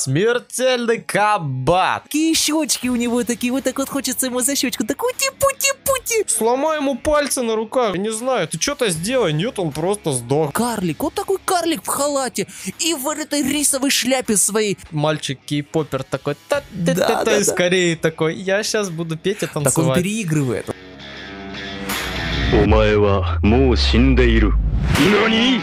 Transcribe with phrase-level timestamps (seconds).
[0.00, 2.02] Смертельный кабат.
[2.04, 4.84] Такие щечки у него такие, вот так вот хочется ему за щечку.
[4.84, 6.24] Так ути-пути-пути.
[6.26, 7.94] Сломай ему пальцы на руках.
[7.94, 9.32] Я не знаю, ты что-то сделай.
[9.32, 10.52] Нет, он просто сдох.
[10.52, 12.48] Карлик, вот такой карлик в халате
[12.80, 14.76] и в этой рисовой шляпе своей.
[14.90, 17.54] Мальчик кей-попер такой, та Да, та та да, из да.
[17.54, 19.98] Кореи такой, я сейчас буду петь и Так он танцевать.
[20.02, 20.66] переигрывает.
[22.62, 24.52] お前はもう死んでいる
[25.12, 25.60] 何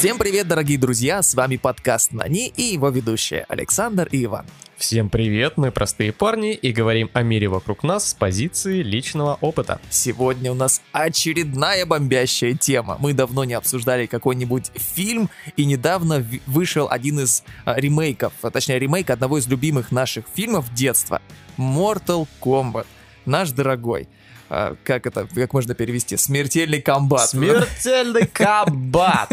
[0.00, 4.46] Всем привет, дорогие друзья, с вами подкаст Нани и его ведущие Александр и Иван.
[4.78, 9.78] Всем привет, мы простые парни и говорим о мире вокруг нас с позиции личного опыта.
[9.90, 12.96] Сегодня у нас очередная бомбящая тема.
[12.98, 18.78] Мы давно не обсуждали какой-нибудь фильм, и недавно вышел один из а, ремейков, а, точнее
[18.78, 21.20] ремейк одного из любимых наших фильмов детства.
[21.58, 22.86] Mortal Kombat.
[23.26, 24.08] Наш дорогой.
[24.50, 26.16] А, Как это, как можно перевести?
[26.16, 27.30] Смертельный комбат.
[27.30, 29.30] Смертельный кабат.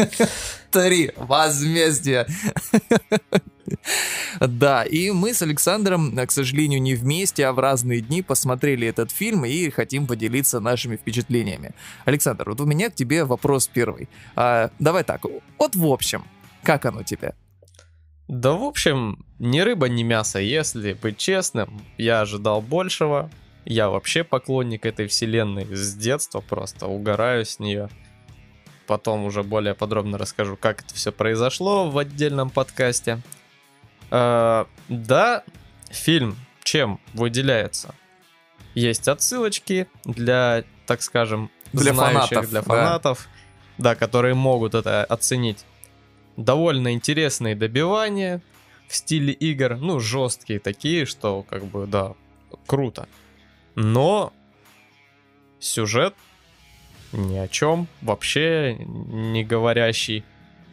[0.70, 1.12] Три.
[1.16, 2.26] Возмездие.
[4.40, 8.86] Да, и мы с Александром, э, к сожалению, не вместе, а в разные дни посмотрели
[8.86, 11.72] этот фильм и хотим поделиться нашими впечатлениями.
[12.04, 14.08] Александр, вот у меня к тебе вопрос первый.
[14.36, 15.22] А, давай так,
[15.58, 16.24] вот в общем,
[16.62, 17.34] как оно тебе?
[18.28, 20.38] Да, в общем, ни рыба, ни мясо.
[20.38, 23.30] Если быть честным, я ожидал большего.
[23.64, 27.88] Я вообще поклонник этой вселенной с детства, просто угораю с нее.
[28.86, 33.20] Потом уже более подробно расскажу, как это все произошло в отдельном подкасте.
[34.10, 35.44] Э, да,
[35.90, 37.94] фильм чем выделяется?
[38.74, 42.66] Есть отсылочки для, так скажем, Для знающих, фанатов, для да.
[42.66, 43.28] фанатов,
[43.78, 45.64] да, которые могут это оценить
[46.36, 48.42] довольно интересные добивания
[48.86, 52.14] в стиле игр, ну, жесткие такие, что, как бы, да,
[52.66, 53.08] круто.
[53.80, 54.32] Но
[55.60, 56.16] сюжет
[57.12, 60.24] ни о чем, вообще не говорящий.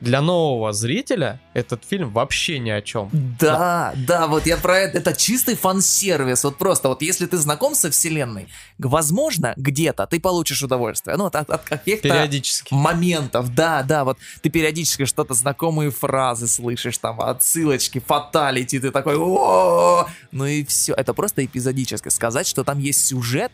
[0.02, 3.10] Для нового зрителя этот фильм вообще ни о чем.
[3.40, 4.98] Да, да, вот я про это.
[4.98, 6.44] Это чистый фан-сервис.
[6.44, 11.16] Вот просто, вот если ты знаком со вселенной, возможно, где-то ты получишь удовольствие.
[11.18, 12.74] Ну, от, от- от каких-то Периодически.
[12.74, 19.16] моментов, да, да, вот ты периодически что-то знакомые фразы слышишь, там, отсылочки, фаталити, ты такой,
[19.18, 22.10] о ну и все, это просто эпизодически.
[22.10, 23.52] Сказать, что там есть сюжет,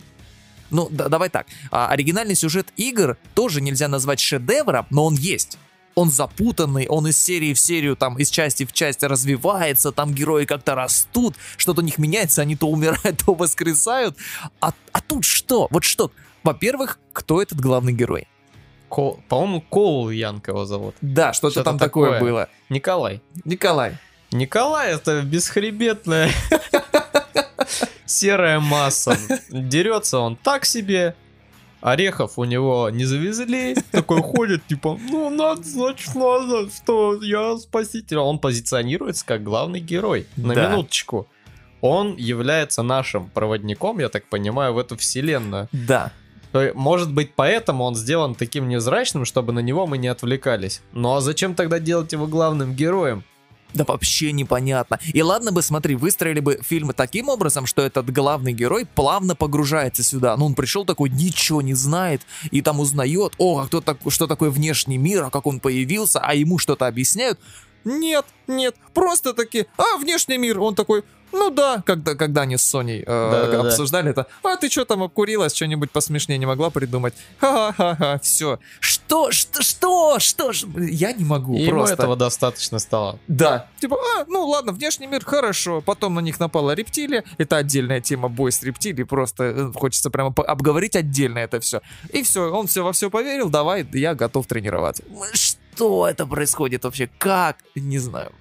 [0.71, 5.57] ну, да- давай так, а, оригинальный сюжет игр тоже нельзя назвать шедевром, но он есть.
[5.95, 10.45] Он запутанный, он из серии в серию, там, из части в часть развивается, там герои
[10.45, 14.15] как-то растут, что-то у них меняется, они то умирают, то воскресают.
[14.61, 15.67] А, а тут что?
[15.69, 16.11] Вот что?
[16.43, 18.27] Во-первых, кто этот главный герой?
[18.89, 20.95] Кол- По-моему, Коул Янг его зовут.
[21.01, 22.29] Да, что-то, Что-то там такое, такое.
[22.31, 22.49] было.
[22.69, 23.21] Николай.
[23.45, 23.97] Николай.
[24.31, 26.29] Николай это бесхребетная
[28.05, 29.17] серая масса.
[29.49, 31.15] Дерется он так себе.
[31.81, 33.75] Орехов у него не завезли.
[33.91, 38.17] Такой ходит, типа, ну, надо, значит, надо, что я спаситель.
[38.17, 40.27] Он позиционируется как главный герой.
[40.37, 40.69] На Да.
[40.69, 41.27] минуточку.
[41.81, 45.67] Он является нашим проводником, я так понимаю, в эту вселенную.
[45.71, 46.11] Да.
[46.75, 50.81] Может быть, поэтому он сделан таким невзрачным, чтобы на него мы не отвлекались.
[50.91, 53.23] Ну а зачем тогда делать его главным героем?
[53.73, 54.99] Да вообще непонятно.
[55.13, 60.03] И ладно бы, смотри, выстроили бы фильмы таким образом, что этот главный герой плавно погружается
[60.03, 60.35] сюда.
[60.37, 62.21] Ну, он пришел такой, ничего не знает,
[62.51, 66.19] и там узнает, о, а кто так, что такое внешний мир, а как он появился,
[66.19, 67.39] а ему что-то объясняют.
[67.83, 72.61] Нет, нет, просто таки, а, внешний мир, он такой, ну да, когда, когда они с
[72.61, 73.69] Соней э, Да-да-да.
[73.69, 77.13] обсуждали это, а ты что там обкурилась, что-нибудь посмешнее не могла придумать?
[77.39, 78.59] Ха-ха-ха, все.
[78.79, 81.95] Что, что, что, что ж, я не могу И ему просто.
[81.95, 83.19] этого достаточно стало.
[83.27, 83.67] Да.
[83.79, 85.81] Типа, а, ну ладно, внешний мир хорошо.
[85.81, 87.23] Потом на них напала рептилия.
[87.37, 89.05] Это отдельная тема, бой с рептилией.
[89.05, 91.81] Просто э, хочется прямо обговорить отдельно это все.
[92.13, 93.49] И все, он все во все поверил.
[93.49, 95.03] Давай, я готов тренироваться.
[95.33, 97.09] Что это происходит вообще?
[97.17, 97.57] Как?
[97.75, 98.31] Не знаю.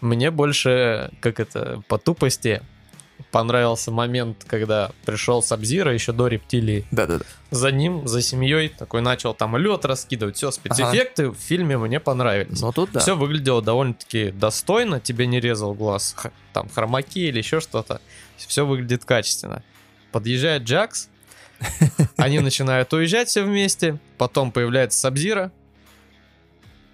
[0.00, 2.62] Мне больше, как это, по тупости
[3.30, 6.86] понравился момент, когда пришел Сабзира еще до рептилии.
[6.90, 7.24] Да-да-да.
[7.50, 10.36] За ним, за семьей, такой начал там лед раскидывать.
[10.36, 12.60] Все, спецэффекты в фильме мне понравились.
[12.60, 13.00] Ну тут да.
[13.00, 16.16] Все выглядело довольно-таки достойно, тебе не резал глаз,
[16.52, 18.00] там хромаки или еще что-то.
[18.36, 19.62] Все выглядит качественно.
[20.12, 21.08] Подъезжает Джакс,
[22.16, 25.52] они начинают уезжать все вместе, потом появляется Сабзира,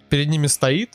[0.08, 0.90] перед ними стоит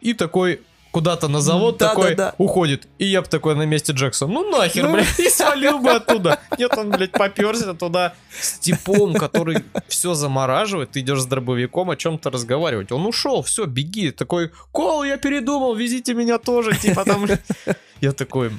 [0.00, 0.60] и такой
[0.96, 2.34] куда-то на завод Да, такой да, да.
[2.38, 2.88] уходит.
[2.96, 4.94] И я бы такой на месте Джексона, ну нахер, Ну.
[4.94, 6.40] блядь, и свалил бы оттуда.
[6.58, 9.58] Нет, он, блядь, поперся туда с типом, который
[9.88, 12.92] все замораживает, ты идешь с дробовиком о чем-то разговаривать.
[12.92, 14.10] Он ушел, все, беги.
[14.10, 17.26] Такой, Кол, я передумал, везите меня тоже, типа там.
[18.00, 18.50] Я такой,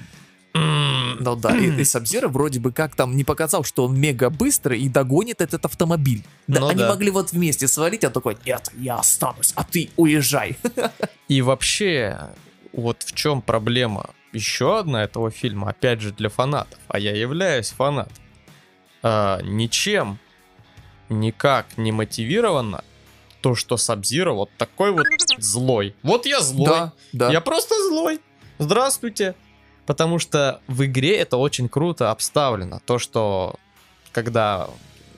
[0.57, 4.29] «М, Ну да, и, и Сабзира вроде бы как там не показал, что он мега
[4.29, 6.23] быстрый и догонит этот автомобиль.
[6.47, 6.89] Да, Ну они да.
[6.89, 10.57] могли вот вместе свалить, а такой, нет, я останусь, а ты уезжай.
[11.27, 12.17] И вообще,
[12.73, 17.69] вот в чем проблема еще одна этого фильма, опять же для фанатов, а я являюсь
[17.69, 18.13] фанатом,
[19.03, 20.19] а, ничем
[21.09, 22.83] никак не мотивировано
[23.41, 25.05] то, что Сабзира вот такой вот
[25.37, 25.95] злой.
[26.03, 26.65] Вот я злой.
[26.65, 27.31] Да, да.
[27.31, 28.19] Я просто злой.
[28.59, 29.35] Здравствуйте.
[29.87, 32.81] Потому что в игре это очень круто обставлено.
[32.85, 33.55] То, что
[34.11, 34.69] когда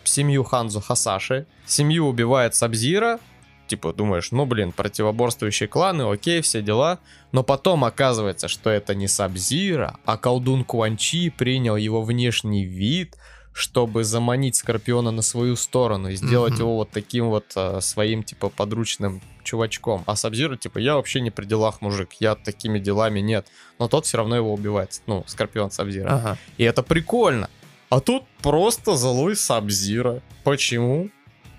[0.03, 3.19] семью Ханзу Хасаши, семью убивает Сабзира,
[3.65, 6.99] типа думаешь, ну блин, противоборствующие кланы, окей, все дела.
[7.31, 13.17] Но потом оказывается, что это не Сабзира, а колдун Куанчи принял его внешний вид,
[13.53, 16.61] чтобы заманить Скорпиона на свою сторону и сделать Мгм.
[16.61, 20.03] его вот таким вот э, своим, типа, подручным чувачком.
[20.05, 23.47] А Сабзира, типа, я вообще не при делах, мужик, я такими делами нет.
[23.79, 25.01] Но тот все равно его убивает.
[25.07, 26.09] Ну, Скорпион Сабзира.
[26.09, 26.37] Ага.
[26.57, 27.49] И это прикольно.
[27.89, 30.21] А тут просто злой Сабзира.
[30.43, 31.09] Почему?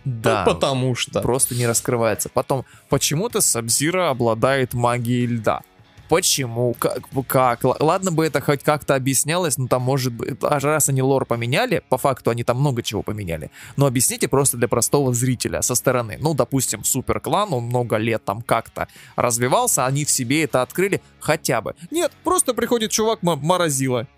[0.04, 0.44] Да.
[0.46, 1.20] Ну, потому что.
[1.20, 2.28] Просто не раскрывается.
[2.28, 5.62] Потом, почему-то Сабзира обладает магией льда.
[6.10, 6.74] Почему?
[6.74, 7.04] Как?
[7.28, 7.60] как?
[7.62, 10.36] Ладно бы это хоть как-то объяснялось, но там может быть...
[10.42, 13.52] Аж раз они лор поменяли, по факту они там много чего поменяли.
[13.76, 16.18] Но объясните просто для простого зрителя со стороны.
[16.20, 21.00] Ну, допустим, супер клан, он много лет там как-то развивался, они в себе это открыли
[21.20, 21.76] хотя бы.
[21.92, 24.08] Нет, просто приходит чувак м- морозила.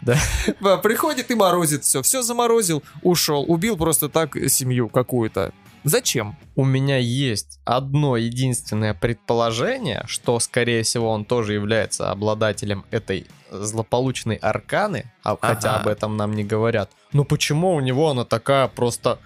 [0.00, 0.16] Да.
[0.60, 2.00] Да, Приходит и морозит все.
[2.00, 3.44] Все заморозил, ушел.
[3.46, 5.52] Убил просто так семью какую-то.
[5.86, 6.36] Зачем?
[6.56, 14.34] У меня есть одно единственное предположение, что, скорее всего, он тоже является обладателем этой злополучной
[14.34, 15.82] арканы, а, хотя Ага.
[15.82, 16.90] об этом нам не говорят.
[17.12, 19.20] Но почему у него она такая просто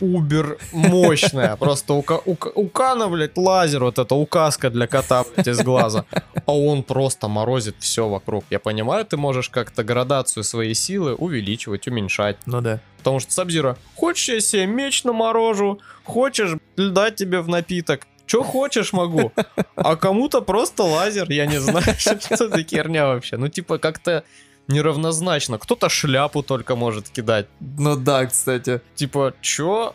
[0.00, 1.56] убер мощная?
[1.56, 6.04] Просто у, у, у Кана, блядь, лазер, вот эта указка для кота, блядь, из глаза.
[6.46, 8.44] А он просто морозит все вокруг.
[8.50, 12.36] Я понимаю, ты можешь как-то градацию своей силы увеличивать, уменьшать.
[12.46, 12.80] Ну да.
[12.98, 18.92] Потому что Сабзира, хочешь я себе меч наморожу, хочешь льда тебе в напиток, что хочешь
[18.92, 19.32] могу,
[19.74, 23.36] а кому-то просто лазер, я не знаю, что за херня вообще.
[23.36, 24.24] Ну типа как-то
[24.68, 25.58] неравнозначно.
[25.58, 27.46] Кто-то шляпу только может кидать.
[27.60, 28.80] Ну да, кстати.
[28.94, 29.94] Типа, чё?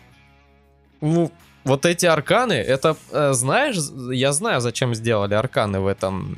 [1.00, 1.30] Ну,
[1.64, 3.76] вот эти арканы, это, э, знаешь,
[4.12, 6.36] я знаю, зачем сделали арканы в этом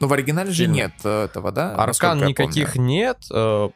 [0.00, 0.74] Ну в оригинале же Фильме.
[0.74, 1.74] нет э, этого, да?
[1.74, 3.18] Аркан никаких нет.
[3.32, 3.68] э,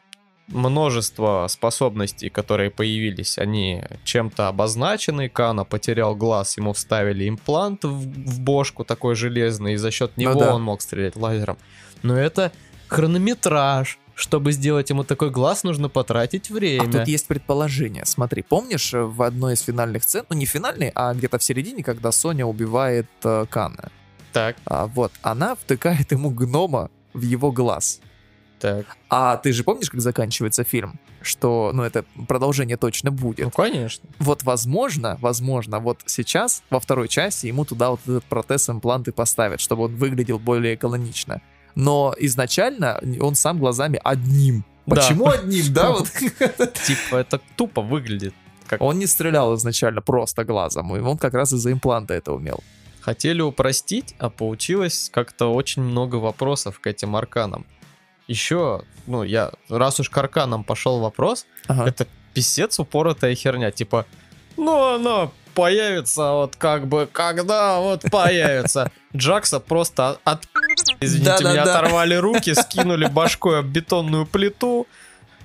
[0.47, 5.29] Множество способностей, которые появились, они чем-то обозначены.
[5.29, 10.23] Кана потерял глаз, ему вставили имплант в, в бошку такой железный, и за счет Ну
[10.23, 10.53] него да.
[10.55, 11.57] он мог стрелять лазером.
[12.03, 12.51] Но это
[12.91, 13.97] хронометраж.
[14.13, 16.91] Чтобы сделать ему такой глаз, нужно потратить А время.
[16.91, 18.05] тут есть предположение.
[18.05, 21.81] Смотри, помнишь э, в одной из финальных сцен, ну не финальной, а где-то в середине,
[21.83, 23.89] когда Соня убивает э, Кана.
[24.33, 27.99] Так, А, вот, она втыкает ему гнома в его глаз.
[28.59, 28.85] так.
[29.09, 30.99] А ты же помнишь, как заканчивается фильм?
[31.21, 33.45] Что, ну, это продолжение точно будет.
[33.45, 34.07] Ну, конечно.
[34.19, 39.59] Вот, возможно, возможно, вот сейчас, во второй части, ему туда вот этот протез импланты поставят,
[39.61, 41.41] чтобы он выглядел более канонично.
[41.75, 44.63] Но изначально он сам глазами одним.
[44.85, 44.95] Да.
[44.95, 45.91] Почему одним, да?
[45.91, 46.09] Вот.
[46.85, 48.33] Типа, это тупо выглядит.
[48.67, 52.63] Как Он не стрелял изначально просто глазом, и он как раз из-за импланта это умел.
[53.01, 57.65] Хотели упростить, а получилось как-то очень много вопросов к этим арканам.
[58.27, 61.87] Еще, ну, я, раз уж к арканам пошел вопрос, Ага.
[61.87, 64.05] это писец упоротая херня, типа,
[64.55, 68.91] ну, оно появится вот как бы, когда вот появится.
[69.15, 70.41] Джакса просто от...
[71.01, 71.79] Извините, меня Да-да-да.
[71.79, 74.87] оторвали руки, скинули башкой об бетонную плиту,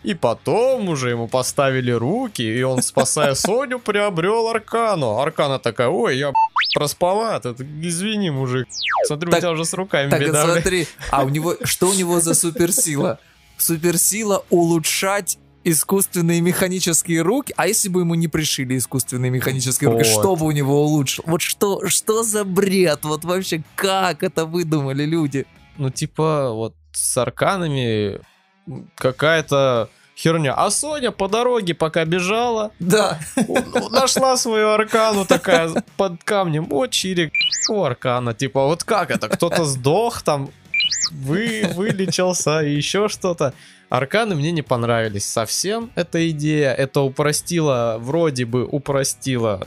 [0.02, 5.18] и потом уже ему поставили руки, и он, спасая Соню, приобрел Аркану.
[5.18, 6.32] Аркана такая, ой, я
[6.74, 7.50] проспала, ты,
[7.82, 8.66] извини, мужик.
[9.06, 10.44] Смотрю, Так- у тебя уже с руками Так, беда.
[10.44, 10.62] блядь».
[10.62, 13.18] смотри, а у него, что у него за суперсила?
[13.58, 20.20] Суперсила улучшать искусственные механические руки, а если бы ему не пришили искусственные механические руки, Вот.
[20.20, 21.24] что бы у него улучшил?
[21.26, 23.00] Вот что, что за бред?
[23.04, 25.44] Вот вообще, как это выдумали люди?
[25.78, 28.20] ну, типа, вот с арканами
[28.94, 30.54] какая-то херня.
[30.54, 33.18] А Соня по дороге, пока бежала, Да.
[33.46, 36.68] у- нашла свою аркану такая под камнем.
[36.70, 37.32] О, чирик,
[37.68, 38.32] у аркана.
[38.34, 39.28] Типа, вот как это?
[39.28, 40.48] Кто-то сдох там,
[41.12, 43.52] вы вылечился и еще что-то.
[43.88, 46.72] Арканы мне не понравились совсем, эта идея.
[46.72, 49.66] Это упростило, вроде бы упростило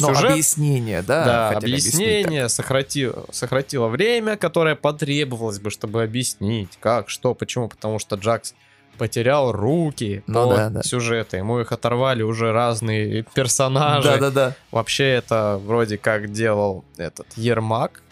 [0.00, 0.32] Но сюжет.
[0.32, 1.24] объяснение, да?
[1.24, 7.68] Да, объяснение сократило, сократило время, которое потребовалось бы, чтобы объяснить, как, что, почему.
[7.68, 8.54] Потому что Джакс
[8.98, 10.82] потерял руки Ну по да, да.
[10.82, 11.36] сюжету.
[11.36, 14.08] Ему их оторвали уже разные персонажи.
[14.08, 14.56] Да-да-да.
[14.72, 18.02] Вообще это вроде как делал этот Ермак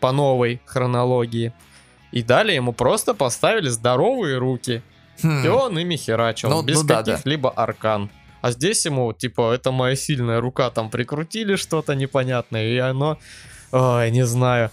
[0.00, 1.52] по новой хронологии.
[2.12, 4.82] И далее ему просто поставили здоровые руки.
[5.22, 5.44] Хм.
[5.44, 7.12] И он ими херачил, Ну, без ну да, да.
[7.12, 8.10] каких-либо аркан.
[8.40, 13.18] А здесь ему, типа, это моя сильная рука, там прикрутили что-то непонятное, и оно...
[13.70, 14.70] Ой, не знаю.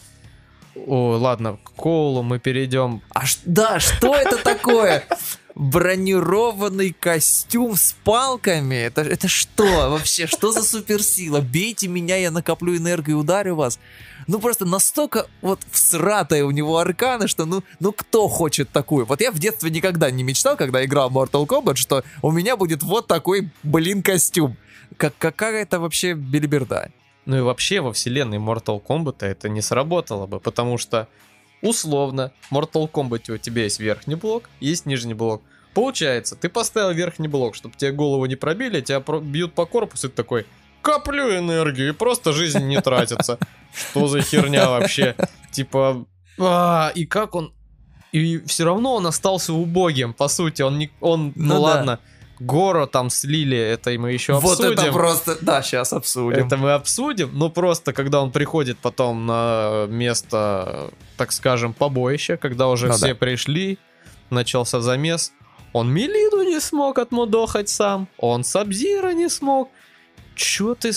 [0.76, 3.02] О, ладно, к Коулу мы перейдем.
[3.14, 5.04] А ш- да, что это такое?
[5.56, 8.76] Бронированный костюм с палками?
[8.76, 10.28] Это, это что вообще?
[10.28, 11.42] Что за суперсила?
[11.42, 13.80] Бейте меня, я накоплю энергию и ударю вас.
[14.30, 19.08] Ну просто настолько вот всратая у него арканы, что ну, ну кто хочет такую?
[19.08, 22.84] Вот я в детстве никогда не мечтал, когда играл Mortal Kombat, что у меня будет
[22.84, 24.56] вот такой, блин, костюм.
[24.98, 26.92] Как, какая это вообще белиберда?
[27.26, 31.08] Ну и вообще во вселенной Mortal Kombat это не сработало бы, потому что
[31.64, 35.42] условно в Mortal Kombat у тебя есть верхний блок, есть нижний блок.
[35.74, 40.06] Получается, ты поставил верхний блок, чтобы тебе голову не пробили, тебя про- бьют по корпусу,
[40.06, 40.46] и ты такой,
[40.82, 43.38] коплю энергию, и просто жизнь не тратится.
[43.74, 45.16] Что за херня вообще?
[45.52, 46.06] Типа,
[46.40, 47.54] а, и как он...
[48.12, 50.92] И все равно он остался убогим, по сути, он не...
[51.00, 51.60] Он, ну, Ну да.
[51.60, 52.00] ладно,
[52.40, 54.80] Горо там слили, это мы еще Вот обсудим.
[54.80, 55.38] это просто...
[55.42, 56.46] Да, сейчас обсудим.
[56.46, 62.70] Это мы обсудим, но просто когда он приходит потом на место, так скажем, побоища, когда
[62.70, 63.16] уже Ну все да.
[63.16, 63.78] пришли,
[64.30, 65.34] начался замес,
[65.74, 69.70] он Мелиду не смог отмудохать сам, он Сабзира не смог.
[70.40, 70.92] Чё ты,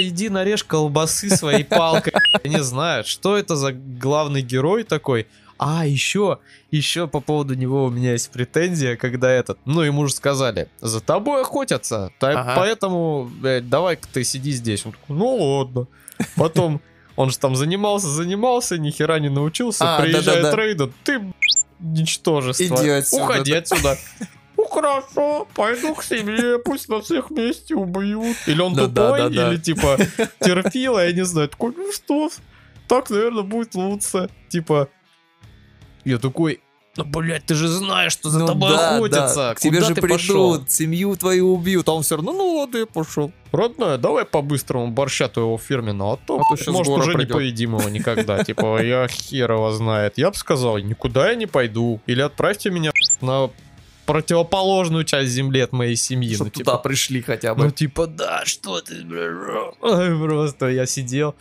[0.00, 2.14] иди нарежь колбасы своей палкой.
[2.42, 5.26] Я не знаю, что это за главный герой такой.
[5.58, 6.38] А, еще,
[6.70, 11.00] еще по поводу него у меня есть претензия, когда этот, ну, ему же сказали, за
[11.00, 12.54] тобой охотятся, та- Ага.
[12.56, 13.30] поэтому,
[13.62, 14.86] давай-ка ты сиди здесь.
[14.86, 15.86] Он такой, ну ладно.
[16.36, 16.80] Потом
[17.16, 20.56] он же там занимался, занимался, ни хера не научился, А, приезжает да-да-да.
[20.56, 21.20] Рейден, ты,
[21.80, 22.64] ничтожество.
[22.64, 23.58] Иди отсюда, Уходи да.
[23.58, 23.98] отсюда.
[24.80, 28.36] Хорошо, пойду к себе, пусть нас всех вместе убьют.
[28.46, 29.48] Или он Да, тупой, да, да.
[29.52, 29.96] или типа
[30.40, 31.48] терпила, я не знаю.
[31.48, 32.28] Такой, ну что,
[32.86, 34.28] так, наверное, будет лучше.
[34.50, 34.88] Типа,
[36.04, 36.60] я такой,
[36.98, 39.34] ну, блядь, ты же знаешь, что за Ну тобой да, охотятся.
[39.36, 39.54] да.
[39.54, 40.66] К тебе Куда же ты придут, пошел?
[40.68, 43.32] семью твою убьют, а он все равно, ну ладно, я пошел.
[43.52, 47.32] Родная, давай по-быстрому борща твоего фирменного, а то, А то может, уже придет.
[47.32, 48.44] поедим его никогда.
[48.44, 50.18] Типа, я хер его знает.
[50.18, 52.00] Я бы сказал, никуда я не пойду.
[52.06, 53.50] Или отправьте меня на
[54.06, 56.34] противоположную часть земли от моей семьи.
[56.34, 57.70] Чтоб ну, туда типа, пришли хотя ну, бы.
[57.72, 59.04] типа, да, что ты,
[59.80, 61.34] просто я сидел.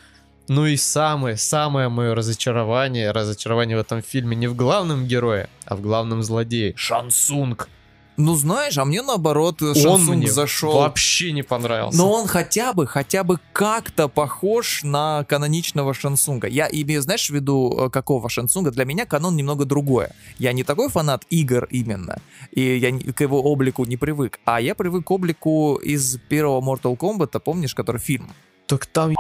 [0.47, 5.75] Ну и самое, самое мое разочарование, разочарование в этом фильме не в главном герое, а
[5.75, 6.73] в главном злодее.
[6.75, 7.69] Шансунг.
[8.17, 10.73] Ну знаешь, а мне наоборот Он Шансунг мне зашел.
[10.73, 11.97] вообще не понравился.
[11.97, 16.47] Но он хотя бы, хотя бы как-то похож на каноничного Шансунга.
[16.47, 18.71] Я имею, знаешь, в виду э, какого Шансунга?
[18.71, 20.11] Для меня канон немного другое.
[20.39, 22.19] Я не такой фанат игр именно,
[22.51, 24.39] и я к его облику не привык.
[24.45, 28.29] А я привык к облику из первого Mortal Kombat, помнишь, который фильм?
[28.67, 29.13] Так там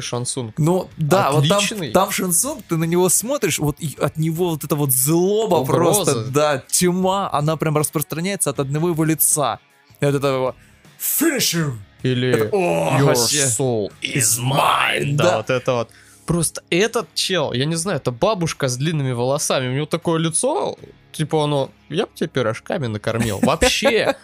[0.00, 0.54] Шансунг.
[0.58, 1.90] Ну, да, вот там, Отличный.
[1.92, 6.04] там Шансунг, ты на него смотришь, вот и от него вот эта вот злоба Угроза.
[6.04, 9.58] просто, да, тьма, она прям распространяется от одного его лица.
[10.00, 10.54] И от этого
[10.98, 11.72] Finish him!
[12.02, 13.44] Или Это- о, Your вообще.
[13.44, 15.12] soul is mine.
[15.16, 15.36] Да, Да.
[15.38, 15.90] вот это вот.
[16.26, 20.76] Просто этот чел, я не знаю, это бабушка с длинными волосами, у него такое лицо,
[21.12, 23.38] типа оно, я бы тебя пирожками накормил.
[23.42, 24.16] Вообще,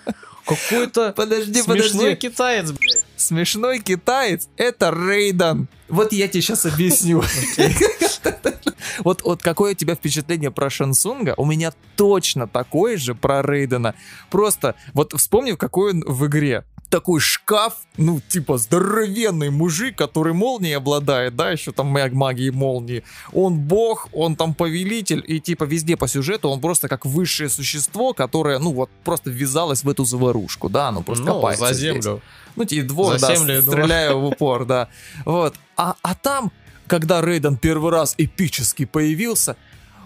[0.47, 2.17] какой-то Подожди, смешной подожди.
[2.17, 3.05] китаец, блядь.
[3.17, 5.69] Смешной китаец— это Рейдан.
[5.89, 7.23] Вот я тебе сейчас объясню.
[9.03, 11.35] Вот, вот какое у тебя впечатление про Шансунга?
[11.37, 13.95] У меня точно такое же про Рейдена.
[14.31, 16.65] Просто вот вспомни, какой он в игре.
[16.91, 23.03] Такой шкаф, ну, типа, здоровенный мужик, который молнией обладает, да, еще там маг- магией молнии.
[23.33, 28.13] Он бог, он там повелитель, и типа везде по сюжету он просто как высшее существо,
[28.13, 31.95] которое, ну, вот просто ввязалось в эту заварушку, да, оно просто Ну, копается за здесь.
[32.05, 32.21] землю.
[32.55, 34.89] Ну, типа, двор, За да, землю, стреляю в упор, да.
[35.25, 35.55] Вот.
[35.77, 36.53] А, а там,
[36.87, 39.57] когда Рейден первый раз эпически появился,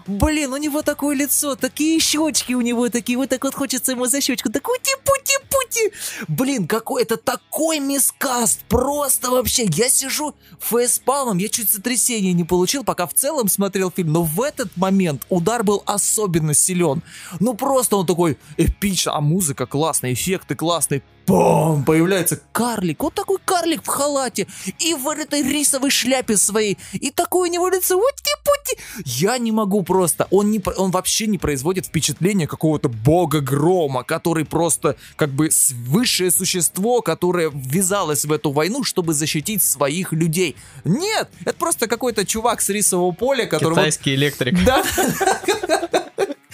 [0.07, 4.05] блин, у него такое лицо, такие щечки у него такие, вот так вот хочется ему
[4.05, 5.91] за щечку, так ути-пути-пути.
[6.27, 9.65] Блин, какой это такой мискаст, просто вообще.
[9.65, 14.41] Я сижу фейспалмом, я чуть сотрясения не получил, пока в целом смотрел фильм, но в
[14.41, 17.01] этот момент удар был особенно силен.
[17.39, 21.03] Ну просто он такой эпично, а музыка классная, эффекты классные.
[21.29, 21.83] Бам!
[21.85, 24.47] Появляется карлик, вот такой карлик в халате
[24.79, 28.77] и в этой рисовой шляпе своей, и такое у него лицо, ути-пути.
[29.05, 34.45] Я не могу просто, он, не, он вообще не производит впечатление какого-то бога грома, который
[34.45, 35.49] просто как бы
[35.87, 40.55] высшее существо, которое ввязалось в эту войну, чтобы защитить своих людей.
[40.83, 43.69] Нет, это просто какой-то чувак с рисового поля, который...
[43.69, 44.57] вот- Китайский электрик.
[44.65, 44.83] да.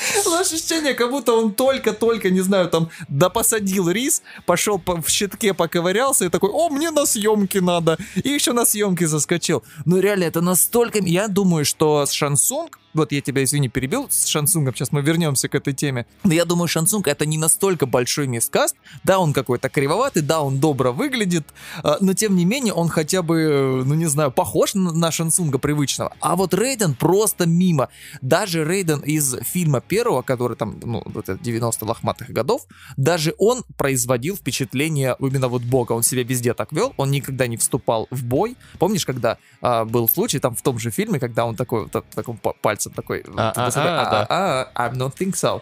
[0.40, 6.26] Ощущение, как будто он только-только, не знаю, там, допосадил рис, пошел по- в щитке поковырялся
[6.26, 7.98] и такой, о, мне на съемки надо.
[8.24, 9.64] И еще на съемки заскочил.
[9.86, 11.00] Ну, реально, это настолько...
[11.00, 15.56] Я думаю, что Шансунг вот я тебя, извини, перебил с Шансунгом, сейчас мы вернемся к
[15.56, 16.06] этой теме.
[16.24, 18.76] Но я думаю, Шансунг это не настолько большой мискаст.
[19.04, 21.44] Да, он какой-то кривоватый, да, он добро выглядит,
[21.84, 26.14] а, но тем не менее он хотя бы, ну не знаю, похож на Шансунга привычного.
[26.20, 27.90] А вот Рейден просто мимо.
[28.22, 32.66] Даже Рейден из фильма первого, который там, ну, вот это 90 лохматых годов,
[32.98, 35.94] даже он производил впечатление именно вот бога.
[35.94, 38.56] Он себя везде так вел, он никогда не вступал в бой.
[38.80, 42.06] Помнишь, когда а, был случай там в том же фильме, когда он такой, вот, так-
[42.14, 42.54] таким па-
[42.86, 43.24] пальцем такой...
[43.38, 45.62] А, а, а, I'm not think so.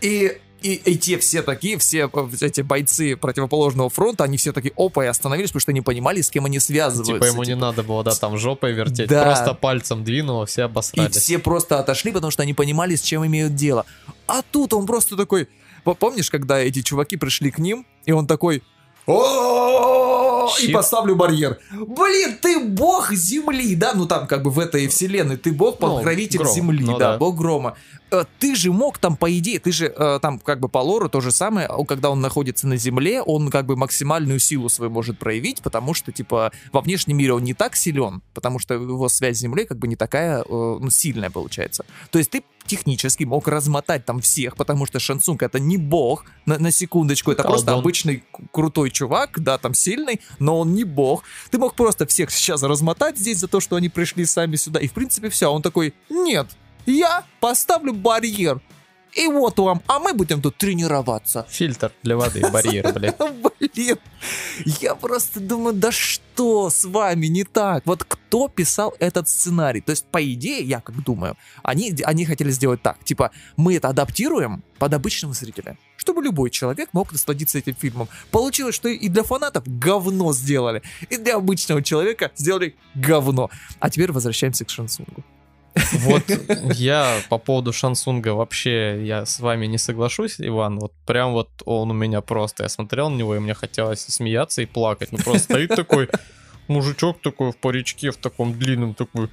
[0.00, 4.74] И и, и те все такие, все э, эти бойцы противоположного фронта, они все такие
[4.76, 7.14] опа и остановились, потому что они понимали, с кем они связываются.
[7.14, 9.08] Типа ему не надо было, да, там жопой вертеть.
[9.08, 9.24] Да.
[9.24, 11.16] Просто пальцем двинул, все И обосрались.
[11.16, 13.86] все просто отошли, потому что они понимали, с чем имеют дело.
[14.26, 15.48] А тут он просто такой...
[15.82, 18.62] Помнишь, когда эти чуваки пришли к ним, и он такой...
[19.06, 20.09] «О,
[20.58, 21.58] И поставлю барьер.
[21.70, 23.92] Блин, ты бог земли, да?
[23.94, 26.54] Ну там как бы в этой вселенной ты бог, Ну, покровитель грома.
[26.54, 27.18] земли, Ну да, да.
[27.18, 27.76] бог грома.
[28.10, 31.08] Э, Ты же мог там, по идее, ты же э, там как бы по лору
[31.08, 35.18] то же самое, когда он находится на земле, он как бы максимальную силу свою может
[35.18, 39.36] проявить, потому что, типа, во внешнем мире он не так силен, потому что его связь
[39.36, 41.84] с землей как бы не такая, э, ну, сильная получается.
[42.10, 46.58] То есть ты технически мог размотать там всех, потому что Шансунг это не бог, на,
[46.58, 51.24] на секундочку, это просто обычный крутой чувак, да, там сильный, но он не бог.
[51.50, 54.88] Ты мог просто всех сейчас размотать здесь за то, что они пришли сами сюда, и
[54.88, 55.50] в принципе все.
[55.52, 56.46] Он такой, нет,
[56.86, 58.60] я поставлю барьер,
[59.14, 61.46] и вот вам, а мы будем тут тренироваться.
[61.48, 63.16] Фильтр для воды, барьер, блядь.
[63.74, 63.98] Блин,
[64.80, 67.84] я просто думаю, да что с вами не так?
[67.86, 69.80] Вот кто писал этот сценарий?
[69.80, 73.88] То есть, по идее, я как думаю, они, они хотели сделать так, типа, мы это
[73.88, 78.08] адаптируем под обычного зрителя, чтобы любой человек мог насладиться этим фильмом.
[78.30, 83.50] Получилось, что и для фанатов говно сделали, и для обычного человека сделали говно.
[83.78, 85.24] А теперь возвращаемся к Шансунгу.
[86.00, 86.22] Вот
[86.74, 90.78] я по поводу Шансунга вообще я с вами не соглашусь, Иван.
[90.78, 92.64] Вот прям вот он у меня просто.
[92.64, 95.12] Я смотрел на него, и мне хотелось и смеяться, и плакать.
[95.12, 96.08] Ну просто стоит такой
[96.68, 99.28] мужичок такой в паричке, в таком длинном такой.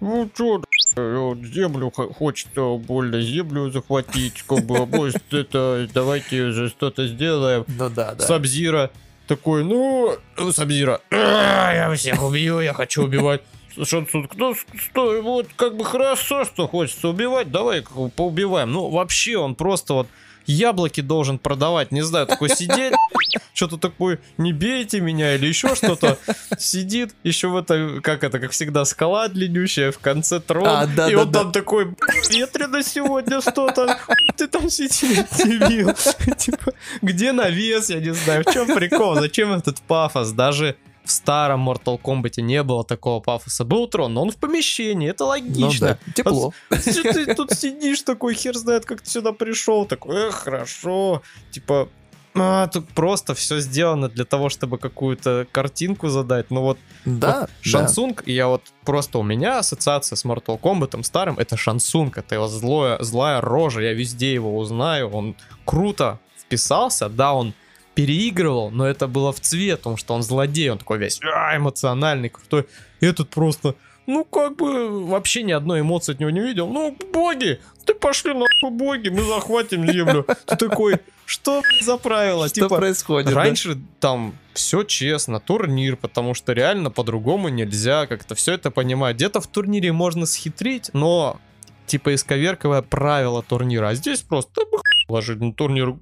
[0.00, 0.62] Ну чё,
[0.96, 7.64] землю хо- хочет э, больно землю захватить, как бы, может, это, давайте же что-то сделаем.
[7.66, 8.24] Ну да, да.
[8.24, 8.90] Сабзира
[9.26, 10.16] такой, ну,
[10.52, 13.42] Сабзира, «А, я всех убью, я хочу убивать.
[13.84, 17.82] Шансун, кто, что, вот как бы хорошо, что хочется убивать, давай
[18.16, 18.72] поубиваем.
[18.72, 20.08] Ну, вообще он просто вот
[20.48, 22.94] яблоки должен продавать, не знаю, такой сидеть,
[23.54, 26.18] что-то такое, не бейте меня или еще что-то,
[26.58, 31.08] сидит, еще в это, как это, как всегда, скала длиннющая, в конце трон, А, да,
[31.10, 31.42] и да, он да.
[31.42, 31.94] там такой,
[32.30, 33.98] ветрено сегодня что-то,
[34.36, 35.92] ты там сидишь, дебил,
[36.36, 40.76] типа, где навес, я не знаю, в чем прикол, зачем этот пафос, даже
[41.08, 43.64] в старом Mortal Kombat не было такого пафоса.
[43.64, 45.98] Был трон, но он в помещении, это Ну логично.
[46.06, 46.52] да, тепло.
[46.70, 49.86] Чё ты тут сидишь такой, хер знает, как ты сюда пришел.
[49.86, 51.22] Такой, эх, хорошо.
[51.50, 51.88] Типа,
[52.34, 56.50] а, тут просто все сделано для того, чтобы какую-то картинку задать.
[56.50, 57.48] Ну вот Да, да.
[57.62, 62.46] Шансунг, я вот просто у меня ассоциация с Mortal Kombat старым, это Шансунг, это его
[62.48, 67.54] злое, злая рожа, я везде его узнаю, он круто вписался, да, он
[67.98, 72.28] переигрывал, но это было в цвет, потому что он злодей, он такой весь а, эмоциональный,
[72.28, 72.68] крутой.
[73.00, 73.74] Этот просто,
[74.06, 76.68] ну как бы вообще ни одной эмоции от него не видел.
[76.68, 80.24] Ну, боги, ты пошли нахуй боги, мы захватим землю.
[80.46, 82.46] Ты такой, что за правило?
[82.46, 83.30] Что Типа, происходит?
[83.30, 83.34] да?
[83.34, 89.16] Раньше там все честно, турнир, потому что реально по-другому нельзя как-то все это понимать.
[89.16, 91.40] Где-то в турнире можно схитрить, но
[91.86, 93.88] типа исковерковое правило турнира.
[93.88, 95.96] А здесь просто да, на турнир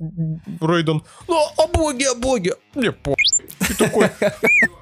[0.60, 1.02] Рейден.
[1.28, 2.52] Ну, а боги, а боги.
[2.74, 3.14] Не по.
[3.70, 4.10] И такой,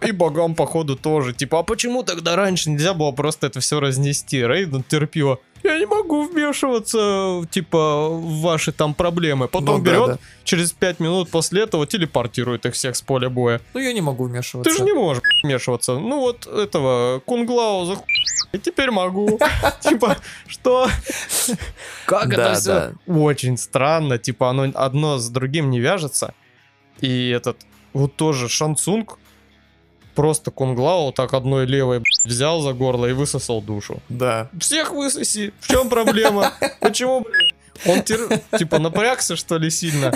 [0.07, 1.33] и богам, походу, тоже.
[1.33, 4.45] Типа, а почему тогда раньше нельзя было просто это все разнести?
[4.47, 5.39] Рейден терпила.
[5.63, 9.49] Я не могу вмешиваться, типа, в ваши там проблемы.
[9.49, 10.19] Потом Ну да, берет, да.
[10.45, 13.63] через 5 минут после этого телепортирует их всех с поля боя.
[13.73, 14.71] Ну я не могу вмешиваться.
[14.71, 15.99] Ты же не можешь вмешиваться.
[15.99, 17.97] Ну вот этого Кунглау за
[18.53, 19.39] и теперь могу.
[19.81, 20.89] Типа, что?
[22.07, 22.69] Как Да, это все?
[23.07, 23.13] да.
[23.13, 24.19] Очень странно.
[24.19, 26.35] Типа, оно одно с другим не вяжется.
[27.01, 27.57] И этот,
[27.95, 29.19] вот тоже Шансунг,
[30.15, 34.03] просто Кунглау так одной левой взял за горло и высосал душу.
[34.09, 34.51] Да.
[34.59, 35.53] Всех высоси.
[35.61, 36.53] В чем проблема?
[36.81, 37.27] Почему?
[37.87, 40.13] Он тер- типа напрягся, что ли, сильно?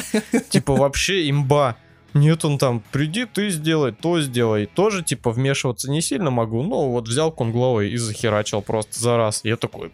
[0.51, 1.77] Типа вообще имба.
[2.15, 4.67] Нет, он там, приди, ты сделай, то сделай.
[4.67, 6.63] Тоже, типа, вмешиваться не сильно могу.
[6.63, 9.43] Ну, вот взял конгловый и захерачил просто за раз.
[9.45, 9.93] Я такой,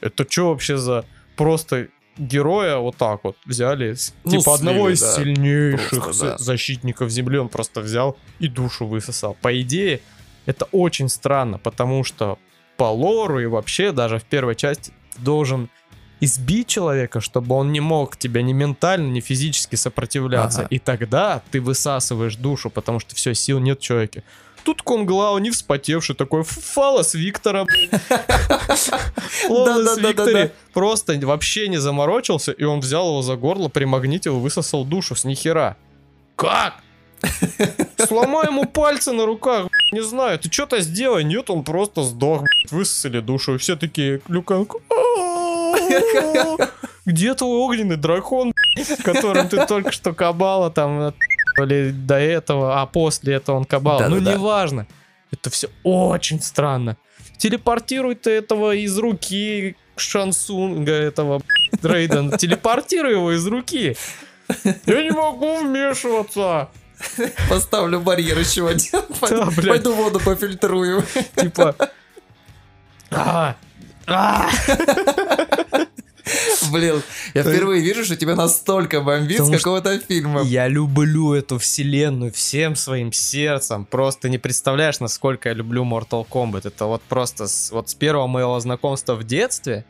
[0.00, 1.04] это что вообще за
[1.36, 5.12] просто героя вот так вот взяли, Ну, типа слили, одного из да.
[5.14, 6.38] сильнейших Просто, да.
[6.38, 9.36] защитников Земли, он просто взял и душу высосал.
[9.40, 10.00] По идее,
[10.46, 12.38] это очень странно, потому что
[12.76, 15.68] по лору и вообще даже в первой части ты должен
[16.20, 20.60] избить человека, чтобы он не мог тебя ни ментально, ни физически сопротивляться.
[20.60, 20.68] Ага.
[20.70, 24.22] И тогда ты высасываешь душу, потому что все, сил нет в человеке.
[24.66, 27.64] Тут Конглау не вспотевший такой фалос Виктора,
[29.48, 30.08] Да-да-да-да-да.
[30.08, 35.24] Виктори просто вообще не заморочился, и он взял его за горло, примагнитил, высосал душу с
[35.24, 35.76] нихера.
[36.34, 36.82] Как?
[38.08, 41.22] Сломай ему пальцы на руках, не знаю, ты что-то сделай.
[41.22, 43.54] Нет, он просто сдох, высосали душу.
[43.54, 44.66] И все такие, Люкан,
[47.06, 48.52] где твой огненный дракон,
[49.04, 51.14] которым ты только что кабала там
[51.58, 54.08] или до этого, а после этого он кабала.
[54.08, 54.34] Ну, Да-да-да.
[54.34, 54.86] неважно.
[55.32, 56.96] Это все очень странно.
[57.38, 61.42] Телепортируй ты этого из руки Шансунга, этого
[61.82, 62.38] блядь, Рейдена.
[62.38, 63.96] Телепортируй его из руки.
[64.86, 66.68] Я не могу вмешиваться.
[67.48, 69.02] Поставлю барьер еще один.
[69.20, 69.48] Да.
[69.68, 71.04] Пойду воду пофильтрую.
[71.36, 71.74] Типа...
[73.10, 73.56] а,
[74.06, 74.48] а.
[76.72, 77.02] Блин,
[77.34, 80.42] я впервые вижу, что тебя настолько бомбит с Потому какого-то фильма.
[80.42, 83.84] Я люблю эту вселенную всем своим сердцем.
[83.84, 86.66] Просто не представляешь, насколько я люблю Mortal Kombat.
[86.66, 89.84] Это вот просто с, вот с первого моего знакомства в детстве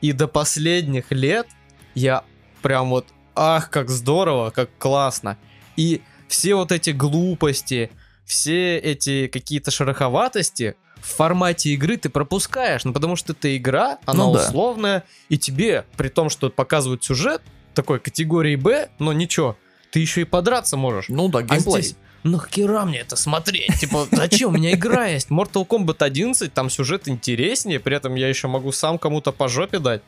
[0.00, 1.46] и до последних лет
[1.94, 2.24] я
[2.62, 5.38] прям вот ах, как здорово, как классно.
[5.76, 7.90] И все вот эти глупости,
[8.24, 14.24] все эти какие-то шероховатости в формате игры ты пропускаешь, ну потому что это игра, она
[14.26, 14.46] Ну да.
[14.46, 17.42] условная, и тебе, при том, что показывают сюжет
[17.74, 19.56] такой категории Б, но ничего,
[19.90, 21.06] ты еще и подраться можешь.
[21.08, 21.82] Ну да, А геймплей.
[21.82, 23.78] здесь, нахера мне это смотреть?
[23.80, 24.50] Типа, зачем?
[24.50, 25.28] У меня игра есть.
[25.30, 29.78] Mortal Kombat 11, там сюжет интереснее, при этом я еще могу сам кому-то по жопе
[29.78, 30.02] дать.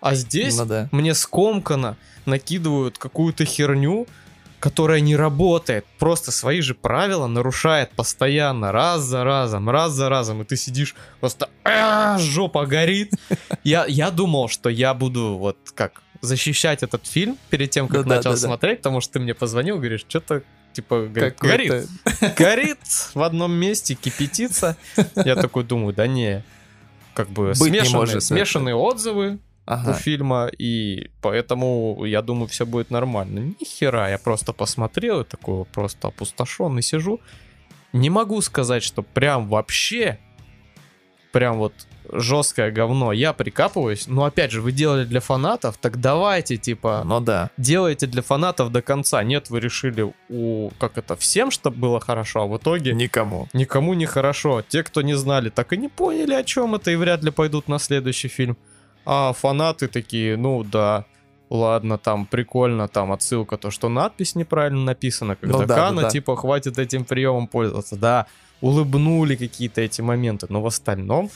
[0.00, 0.88] А здесь Ну да.
[0.90, 4.06] мне скомканно накидывают какую-то херню,
[4.62, 5.84] которая не работает.
[5.98, 10.42] Просто свои же правила нарушает постоянно, раз за разом, раз за разом.
[10.42, 13.12] И ты сидишь просто «А, жопа горит.
[13.64, 18.16] Я, я думал, что я буду вот как защищать этот фильм перед тем, как Да-да,
[18.16, 18.46] начал да-да.
[18.46, 21.88] смотреть, потому что ты мне позвонил, говоришь, что-то типа говорит, горит,
[22.36, 22.78] горит
[23.14, 24.76] в одном месте, кипятится.
[25.16, 26.44] Я такой думаю, да не,
[27.14, 28.20] как бы Быть смешанные, может, да.
[28.20, 29.92] смешанные отзывы, у Ага.
[29.94, 33.54] фильма, и поэтому я думаю, все будет нормально.
[33.60, 37.20] Ни хера, я просто посмотрел и такой просто опустошенный сижу.
[37.92, 40.18] Не могу сказать, что прям вообще,
[41.30, 41.72] прям вот
[42.12, 43.12] жесткое говно.
[43.12, 47.50] Я прикапываюсь, но опять же, вы делали для фанатов, так давайте, типа, Ну да.
[47.56, 49.22] делайте для фанатов до конца.
[49.22, 53.48] Нет, вы решили у, как это, всем, чтобы было хорошо, а в итоге Никому.
[53.52, 54.62] никому не хорошо.
[54.68, 57.68] Те, кто не знали, так и не поняли, о чем это, и вряд ли пойдут
[57.68, 58.56] на следующий фильм.
[59.04, 61.04] А фанаты такие, ну да,
[61.50, 66.02] ладно, там прикольно, там отсылка, то, что надпись неправильно написана, когда Ну да, Кана, да,
[66.02, 66.10] да.
[66.10, 67.96] типа, хватит этим приемом пользоваться.
[67.96, 68.26] Да,
[68.60, 71.30] улыбнули какие-то эти моменты, но в остальном,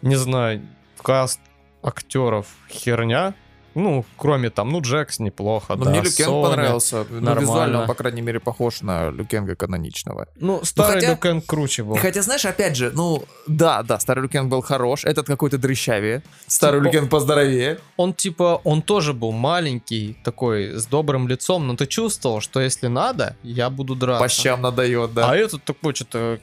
[0.00, 0.62] не знаю,
[1.00, 1.40] каст
[1.82, 3.34] актеров херня.
[3.74, 6.48] Ну, кроме там, ну, Джекс неплохо, Но да, мне Люкенг Соня.
[6.48, 7.06] понравился.
[7.08, 7.40] Ну, нормально.
[7.40, 10.26] визуально он, по крайней мере, похож на Люкенга каноничного.
[10.36, 11.96] Ну, старый хотя- Люкенг круче был.
[11.96, 16.80] Хотя, знаешь, опять же, ну, да, да, старый Люкенг был хорош, этот какой-то дрыщавее, старый
[16.80, 17.78] Типа- Люкенг поздоровее.
[17.96, 22.88] он типа, он тоже был маленький, такой, с добрым лицом, но ты чувствовал, что если
[22.88, 24.22] надо, я буду драться.
[24.22, 25.30] По щам надает, да.
[25.30, 26.38] А этот такой что-то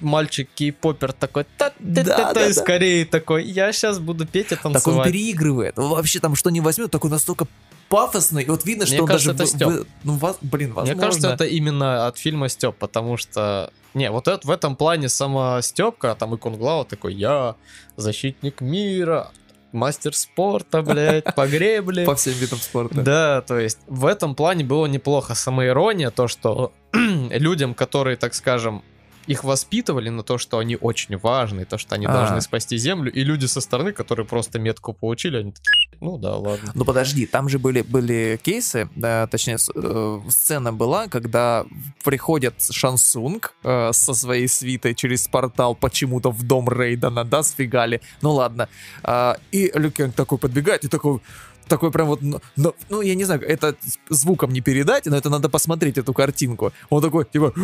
[0.00, 2.54] мальчик кей-попер такой, та Да, та да, и да.
[2.54, 5.06] скорее такой, я сейчас буду петь и Так он танцевать.
[5.12, 5.74] переигрывает.
[5.76, 7.46] Вообще там что не возьмет, такой настолько
[7.88, 8.42] пафосный.
[8.44, 9.56] И вот видно, что Мне он кажется, даже...
[9.56, 10.94] это в- ну, вас- блин, возможно.
[10.94, 13.70] Мне кажется, это именно от фильма Степ, потому что...
[13.94, 17.54] Не, вот это, в этом плане сама Степка, там и Кунглау такой, я
[17.96, 19.30] защитник мира,
[19.72, 22.04] мастер спорта, блядь, по гребле.
[22.04, 23.02] По всем видам спорта.
[23.02, 25.34] Да, то есть в этом плане было неплохо.
[25.36, 28.82] Самоирония, то, что людям, которые, так скажем,
[29.26, 32.12] их воспитывали на то, что они очень важны, то, что они А.
[32.12, 36.36] должны спасти Землю, и люди со стороны, которые просто метку получили, они такие, ну да,
[36.36, 36.72] ладно.
[36.74, 41.64] Ну подожди, там же были, были кейсы, да, точнее, э, сцена была, когда
[42.04, 48.00] приходит Шансунг э, со своей свитой через портал почему-то в дом Рейдана, да, сфигали.
[48.22, 48.68] Ну ладно.
[49.02, 51.20] А, и Люкенг такой подбегает и такой...
[51.66, 53.74] Такой прям вот, ну, ну, я не знаю, это
[54.10, 56.74] звуком не передать, но это надо посмотреть эту картинку.
[56.90, 57.54] Он такой, типа,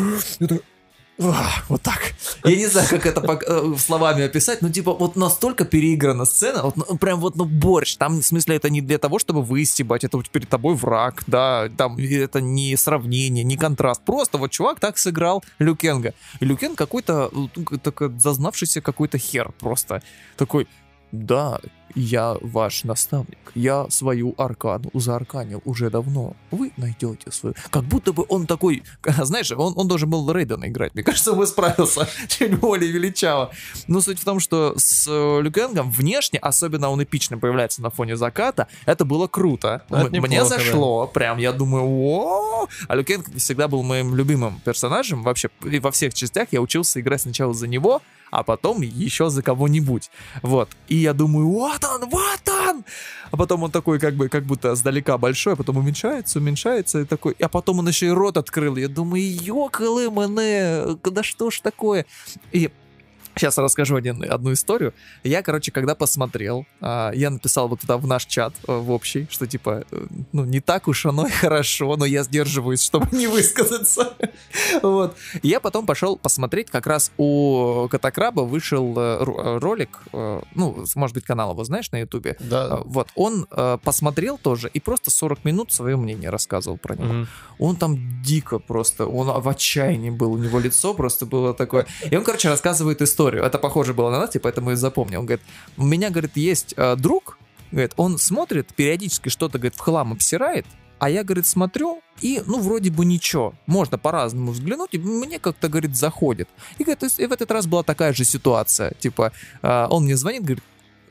[1.68, 2.14] вот так.
[2.44, 6.76] Я не знаю, как это э, словами описать, но типа вот настолько переиграна сцена, вот
[6.76, 7.96] ну, прям вот ну борщ.
[7.96, 11.68] Там в смысле это не для того, чтобы выстебать, это вот перед тобой враг, да,
[11.76, 14.00] там это не сравнение, не контраст.
[14.02, 16.14] Просто вот чувак так сыграл Люкенга.
[16.40, 20.02] И Люкен какой-то, ну, такой зазнавшийся какой-то хер просто.
[20.36, 20.66] Такой,
[21.12, 21.60] да,
[21.94, 23.38] я ваш наставник.
[23.54, 26.34] Я свою аркану заарканил уже давно.
[26.50, 27.54] Вы найдете свою.
[27.70, 28.82] Как будто бы он такой,
[29.22, 30.94] знаешь, он, он должен был Рейдена играть.
[30.94, 33.50] Мне кажется, он бы справился чуть более величаво.
[33.86, 38.16] Но суть в том, что с э, Люкенгом внешне, особенно он эпично появляется на фоне
[38.16, 39.82] заката, это было круто.
[39.88, 41.06] Это М- Мне зашло.
[41.06, 45.22] Прям я думаю, о А Люкенг всегда был моим любимым персонажем.
[45.22, 48.00] Вообще, во всех частях я учился играть сначала за него,
[48.30, 50.10] а потом еще за кого-нибудь.
[50.42, 50.68] Вот.
[50.88, 52.84] И я думаю, вот он, вот он!
[53.30, 57.04] А потом он такой, как бы, как будто сдалека большой, а потом уменьшается, уменьшается, и
[57.04, 57.36] такой...
[57.40, 58.76] А потом он еще и рот открыл.
[58.76, 62.06] Я думаю, ёкалы мене, да что ж такое?
[62.52, 62.70] И
[63.36, 64.92] Сейчас расскажу один, одну историю.
[65.22, 69.28] Я, короче, когда посмотрел, а, я написал вот туда в наш чат, э, в общий,
[69.30, 73.26] что типа, э, ну, не так уж оно и хорошо, но я сдерживаюсь, чтобы не
[73.26, 74.14] высказаться.
[74.82, 75.16] Вот.
[75.42, 81.52] Я потом пошел посмотреть, как раз у Катакраба вышел э, ролик, ну, может быть, канал
[81.52, 82.36] его знаешь на ютубе.
[82.40, 82.80] Да.
[82.80, 83.46] Э, Вот, он
[83.82, 87.26] посмотрел тоже и просто 40 минут свое мнение рассказывал про него.
[87.58, 91.86] Он там дико просто, он в отчаянии был, у него лицо просто было такое.
[92.10, 93.19] И он, короче, рассказывает историю.
[93.28, 95.20] Это похоже было на нас, и поэтому и запомнил.
[95.20, 95.44] Он говорит,
[95.76, 97.38] у меня, говорит, есть э, друг,
[97.70, 100.66] говорит, он смотрит, периодически что-то, говорит, в хлам обсирает,
[100.98, 103.54] а я, говорит, смотрю, и, ну, вроде бы ничего.
[103.66, 106.48] Можно по-разному взглянуть, и мне как-то, говорит, заходит.
[106.78, 108.92] И, говорит, и в этот раз была такая же ситуация.
[108.98, 110.64] Типа, э, он мне звонит, говорит,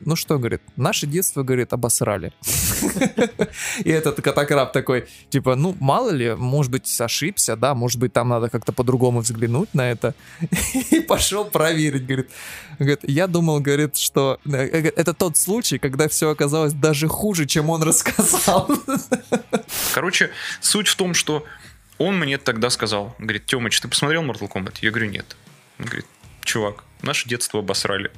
[0.04, 2.32] ну что, говорит, наше детство, говорит, обосрали.
[3.84, 8.28] И этот катакраб такой, типа, ну, мало ли, может быть, ошибся, да, может быть, там
[8.28, 10.14] надо как-то по-другому взглянуть на это.
[10.90, 12.30] И пошел проверить, говорит.
[12.78, 17.44] Говорит, я думал, говорит, что э, э, это тот случай, когда все оказалось даже хуже,
[17.44, 18.70] чем он рассказал.
[19.94, 21.44] Короче, суть в том, что
[21.98, 24.78] он мне тогда сказал, говорит, Тёмыч, ты посмотрел Mortal Kombat?
[24.80, 25.36] Я говорю, нет.
[25.78, 26.06] Он говорит,
[26.44, 28.10] чувак, наше детство обосрали.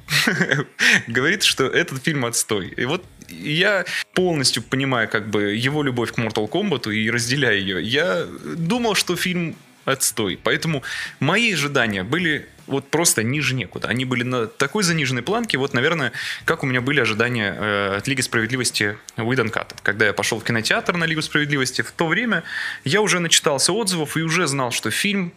[1.07, 2.67] Говорит, что этот фильм отстой.
[2.69, 7.83] И вот я полностью понимаю как бы его любовь к Mortal Kombat и разделяю ее.
[7.83, 9.55] Я думал, что фильм
[9.85, 10.39] отстой.
[10.41, 10.83] Поэтому
[11.19, 13.89] мои ожидания были вот просто ниже некуда.
[13.89, 16.13] Они были на такой заниженной планке, вот, наверное,
[16.45, 19.81] как у меня были ожидания э, от Лиги Справедливости Уидон Каттед.
[19.81, 22.43] Когда я пошел в кинотеатр на Лигу Справедливости, в то время
[22.85, 25.33] я уже начитался отзывов и уже знал, что фильм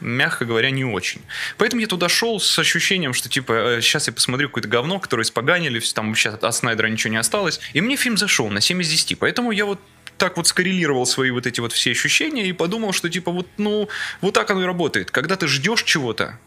[0.00, 1.22] мягко говоря, не очень.
[1.58, 5.78] Поэтому я туда шел с ощущением, что типа сейчас я посмотрю какое-то говно, которое испоганили,
[5.78, 7.60] всё, там вообще от Снайдера ничего не осталось.
[7.72, 9.18] И мне фильм зашел на 7 из 10.
[9.18, 9.80] Поэтому я вот
[10.18, 13.88] так вот скоррелировал свои вот эти вот все ощущения и подумал, что типа вот, ну,
[14.20, 15.10] вот так оно и работает.
[15.10, 16.38] Когда ты ждешь чего-то,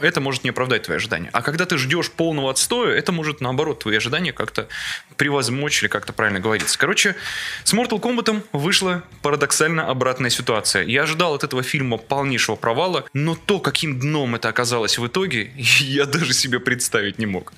[0.00, 1.30] это может не оправдать твои ожидания.
[1.32, 4.68] А когда ты ждешь полного отстоя, это может, наоборот, твои ожидания как-то
[5.16, 6.78] превозмочь или как-то правильно говорится.
[6.78, 7.16] Короче,
[7.64, 10.84] с Mortal Kombat вышла парадоксально обратная ситуация.
[10.84, 15.52] Я ожидал от этого фильма полнейшего провала, но то, каким дном это оказалось в итоге,
[15.56, 17.52] я даже себе представить не мог.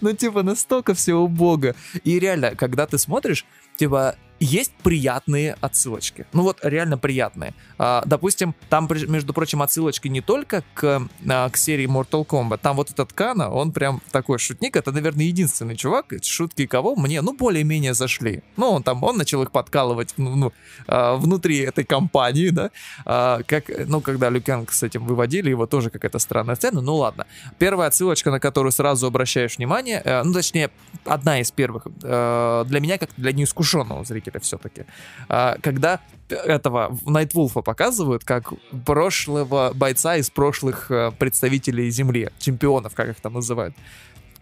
[0.00, 1.74] Ну, типа, настолько все убого.
[2.04, 3.44] И реально, когда ты смотришь,
[3.76, 6.26] типа, есть приятные отсылочки.
[6.32, 7.54] Ну вот, реально приятные.
[7.78, 12.58] А, допустим, там, между прочим, отсылочки не только к, а, к серии Mortal Kombat.
[12.62, 14.76] Там вот этот Кана, он прям такой шутник.
[14.76, 18.42] Это, наверное, единственный чувак, шутки кого мне, ну, более-менее зашли.
[18.56, 20.52] Ну, он там, он начал их подкалывать, ну, ну,
[20.86, 22.70] а, внутри этой компании, да.
[23.06, 26.80] А, как, ну, когда Люкенг с этим выводили, его тоже какая-то странная сцена.
[26.80, 27.26] Ну, ладно.
[27.58, 30.70] Первая отсылочка, на которую сразу обращаешь внимание, э, ну, точнее,
[31.04, 33.63] одна из первых, э, для меня, как для неискушенного
[34.04, 34.84] зрителя все-таки,
[35.28, 38.52] э, когда этого Найтвулфа показывают как
[38.84, 43.74] прошлого бойца из прошлых э, представителей Земли, чемпионов, как их там называют.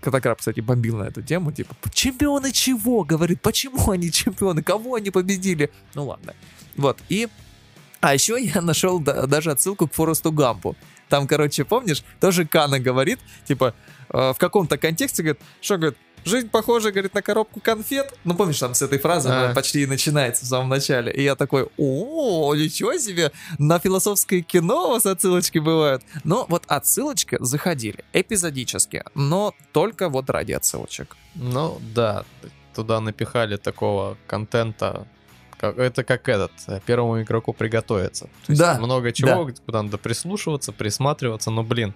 [0.00, 3.04] Катакраб, кстати, бомбил на эту тему, типа, чемпионы чего?
[3.04, 4.62] Говорит, почему они чемпионы?
[4.62, 5.70] Кого они победили?
[5.94, 6.34] Ну ладно.
[6.76, 7.28] Вот, и...
[8.00, 10.74] А еще я нашел да- даже отсылку к Форесту Гампу.
[11.08, 13.74] Там, короче, помнишь, тоже Кана говорит, типа,
[14.08, 18.14] э, в каком-то контексте, говорит, что, говорит, жизнь похожа, говорит, на коробку конфет.
[18.24, 19.54] Ну, помнишь, там с этой фразы она А.
[19.54, 21.12] почти и начинается в самом начале.
[21.12, 26.02] И я такой, о, ничего себе, на философское кино у вас отсылочки бывают.
[26.24, 31.16] Но вот отсылочки заходили эпизодически, но только вот ради отсылочек.
[31.34, 32.24] Ну да,
[32.74, 35.06] туда напихали такого контента.
[35.58, 36.50] как- Это как этот,
[36.86, 38.24] первому игроку приготовиться.
[38.46, 41.94] То есть Да, много чего, куда надо прислушиваться, присматриваться, но блин.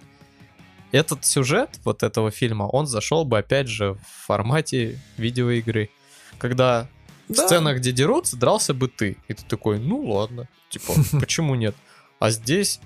[0.91, 5.89] Этот сюжет вот этого фильма, он зашел бы опять же в формате видеоигры.
[6.37, 6.87] Когда
[7.27, 7.45] Да.
[7.45, 9.17] сцена, где дерутся, дрался бы ты.
[9.27, 11.75] И ты такой, ну ладно, типа, почему нет?
[12.19, 12.79] А здесь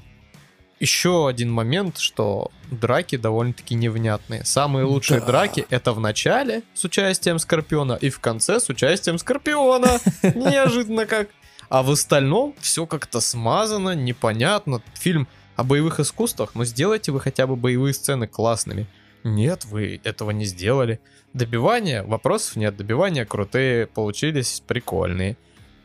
[0.80, 4.44] еще один момент, что драки довольно-таки невнятные.
[4.46, 5.28] Самые лучшие Да.
[5.28, 10.00] драки это в начале с участием Скорпиона и в конце с участием Скорпиона.
[10.24, 11.30] Неожиданно как.
[11.70, 14.82] А в остальном все как-то смазано, непонятно.
[14.96, 18.88] Фильм о боевых искусствах, но сделайте вы хотя бы боевые сцены классными.
[19.24, 21.00] Нет, вы этого не сделали.
[21.34, 22.76] Добивания, вопросов нет.
[22.76, 25.38] Добивания крутые, получились прикольные.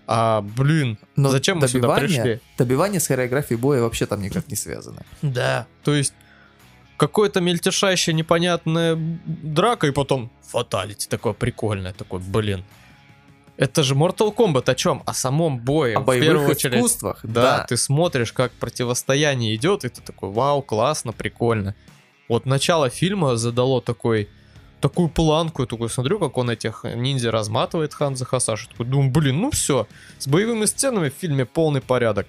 [0.07, 2.41] А, блин, Но зачем мы сюда добивание- пришли?
[2.57, 5.03] Добивание с хореографией боя вообще там никак не связано.
[5.21, 5.67] Да.
[5.85, 6.15] То есть,
[6.97, 11.93] какое-то мельтешащая непонятная драка, и потом фаталити такое прикольное.
[11.93, 12.65] Такой, блин.
[13.57, 15.03] Это же Mortal Kombat о чем?
[15.07, 15.97] О самом бое.
[15.97, 16.77] О в первую очередь.
[16.79, 17.67] искусствах, Да, да.
[17.69, 21.75] ты смотришь, как противостояние идет, и ты такой, вау, классно, прикольно.
[22.29, 24.29] Вот начало фильма задало такой,
[24.81, 28.69] такую планку, я такой смотрю, как он этих ниндзя разматывает Ханза Хасаши.
[28.69, 29.87] Такой, думаю, блин, ну все,
[30.19, 32.27] с боевыми сценами в фильме полный порядок.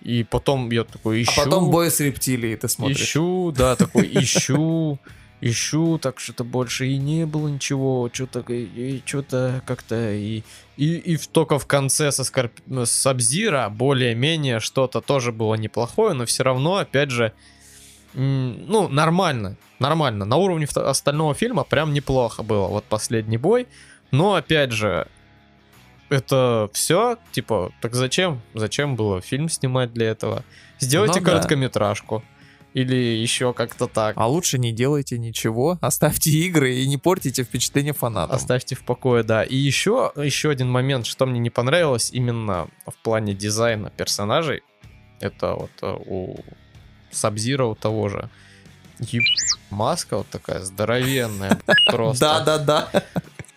[0.00, 3.00] И потом я такой ищу, А потом бой с рептилией ты смотришь.
[3.02, 4.98] ищу, да, такой ищу,
[5.42, 10.42] ищу, так что-то больше и не было ничего, что-то и, что-то как-то и
[10.76, 12.52] и, и только в конце со Скорп...
[12.66, 17.32] с Сабзира более-менее что-то тоже было неплохое, но все равно, опять же,
[18.14, 20.24] ну, нормально, нормально.
[20.24, 22.68] На уровне остального фильма прям неплохо было.
[22.68, 23.66] Вот последний бой.
[24.10, 25.06] Но, опять же,
[26.10, 28.42] это все, типа, так зачем?
[28.54, 30.44] Зачем было фильм снимать для этого?
[30.78, 31.26] Сделайте Ну
[32.22, 32.31] да.
[32.74, 34.14] Или еще как-то так.
[34.16, 38.34] А лучше не делайте ничего, оставьте игры и не портите впечатление фанатам.
[38.36, 39.42] Оставьте в покое, да.
[39.42, 44.62] И еще, еще один момент, что мне не понравилось именно в плане дизайна персонажей.
[45.20, 46.36] Это вот э, у
[47.10, 48.30] Сабзира у того же.
[48.98, 49.22] Еб-
[49.70, 52.20] Маска вот такая здоровенная просто.
[52.44, 53.02] Да-да-да.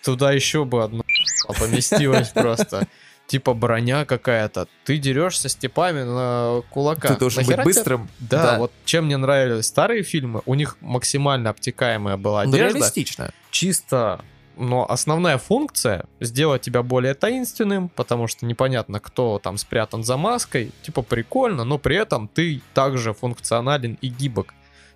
[0.03, 1.03] Туда еще бы одно
[1.59, 2.87] поместилось просто.
[3.27, 4.67] Типа броня какая-то.
[4.83, 7.13] Ты дерешься с типами на кулаках.
[7.13, 8.09] Ты должен быть Нахера тебе- быстрым.
[8.19, 13.31] Да, вот чем мне нравились старые фильмы, у них максимально обтекаемая была Ну, одежда реалистично.
[13.49, 14.23] чисто,
[14.57, 20.71] но основная функция сделать тебя более таинственным, потому что непонятно, кто там спрятан за маской.
[20.83, 24.53] Типа прикольно, но при этом ты также функционален и гибок.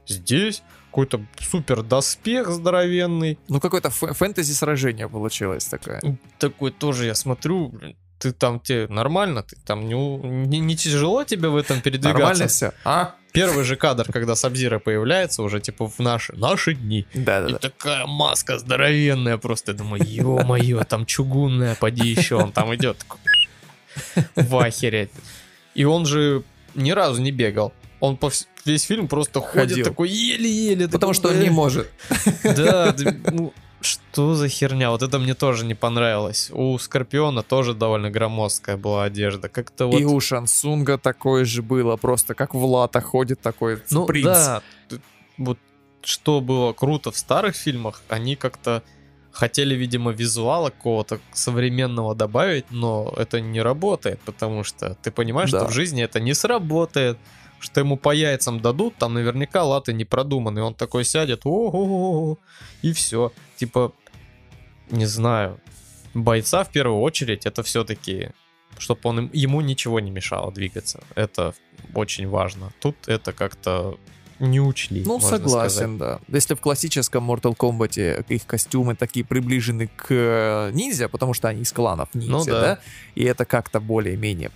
[0.07, 0.61] Здесь
[0.91, 3.37] какой-то супер доспех здоровенный.
[3.47, 5.99] Ну, какое-то фэ- фэнтези-сражение получилось такое.
[6.39, 11.23] Такой тоже я смотрю, блин, ты там тебе нормально, ты там не, не, не тяжело
[11.23, 12.19] тебе в этом передвигаться.
[12.19, 12.73] Нормально все.
[12.83, 13.15] А?
[13.31, 17.05] Первый же кадр, когда Сабзира появляется, уже типа в наши, наши дни.
[17.13, 17.57] И Да-да-да.
[17.59, 19.71] такая маска здоровенная просто.
[19.71, 22.97] Я думаю, ё-моё, там чугунная, поди еще, он там идет.
[24.35, 25.09] В ахере.
[25.75, 26.43] И он же
[26.75, 27.73] ни разу не бегал.
[27.99, 28.31] Он по
[28.65, 29.85] весь фильм просто ходит Ходил.
[29.85, 30.85] такой еле-еле.
[30.87, 31.51] Потому такой, что он не «Э».
[31.51, 31.89] может.
[32.43, 34.91] Да, да, ну, что за херня?
[34.91, 36.49] Вот это мне тоже не понравилось.
[36.53, 39.49] У Скорпиона тоже довольно громоздкая была одежда.
[39.49, 39.99] Как-то вот...
[39.99, 44.25] И у Шансунга такое же было, просто как в лата ходит такой Ну принц.
[44.25, 44.61] да,
[45.37, 45.57] вот
[46.01, 48.83] что было круто в старых фильмах, они как-то
[49.31, 55.59] хотели, видимо, визуала какого-то современного добавить, но это не работает, потому что ты понимаешь, Да.
[55.59, 57.17] что в жизни это не сработает,
[57.59, 62.37] что ему по яйцам дадут, там наверняка латы не продуманы, он такой сядет, о
[62.81, 63.31] и все.
[63.57, 63.93] Типа,
[64.89, 65.59] не знаю,
[66.13, 68.31] бойца в первую очередь это все-таки
[68.77, 71.03] чтобы он ему ничего не мешало двигаться.
[71.15, 71.53] Это
[71.93, 72.71] очень важно.
[72.79, 73.97] Тут это как-то
[74.39, 75.03] не учли.
[75.05, 76.19] Ну, согласен, да.
[76.27, 81.61] Если в классическом Mortal Kombat их костюмы такие приближены к э, ниндзя, потому что они
[81.61, 82.61] из кланов ниндзя, Ну да.
[82.61, 82.79] да.
[83.15, 84.51] и это как-то более-менее...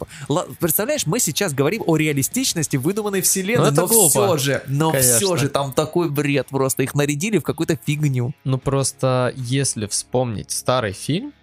[0.60, 4.10] Представляешь, мы сейчас говорим о реалистичности выдуманной вселенной, Ну, это но глупо.
[4.10, 5.18] все же, но Конечно.
[5.18, 8.34] все же там такой бред, просто их нарядили в какую-то фигню.
[8.44, 11.34] Ну просто если вспомнить старый фильм,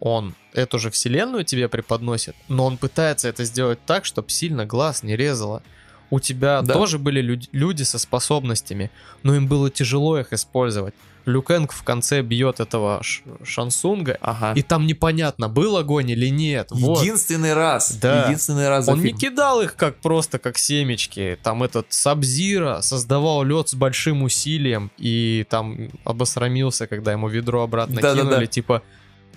[0.00, 5.02] он эту же вселенную тебе преподносит, но он пытается это сделать так, чтобы сильно глаз
[5.02, 5.62] не резало.
[6.10, 6.72] У тебя Да.
[6.74, 8.90] тоже были люд- люди со способностями,
[9.22, 10.94] но им было тяжело их использовать.
[11.26, 14.54] Люкенг в конце бьет этого Ш- Шансунга, Ага.
[14.54, 16.68] и там непонятно, был огонь или нет.
[16.70, 17.02] Вот.
[17.02, 17.92] Единственный раз.
[18.00, 18.24] Да.
[18.24, 19.18] Единственный раз Он не фильм.
[19.18, 21.38] кидал их как просто как семечки.
[21.42, 28.00] Там этот Сабзира создавал лед с большим усилием и там обосрамился, когда ему ведро обратно
[28.00, 28.30] Да-да-да.
[28.30, 28.46] кинули.
[28.46, 28.82] Типа,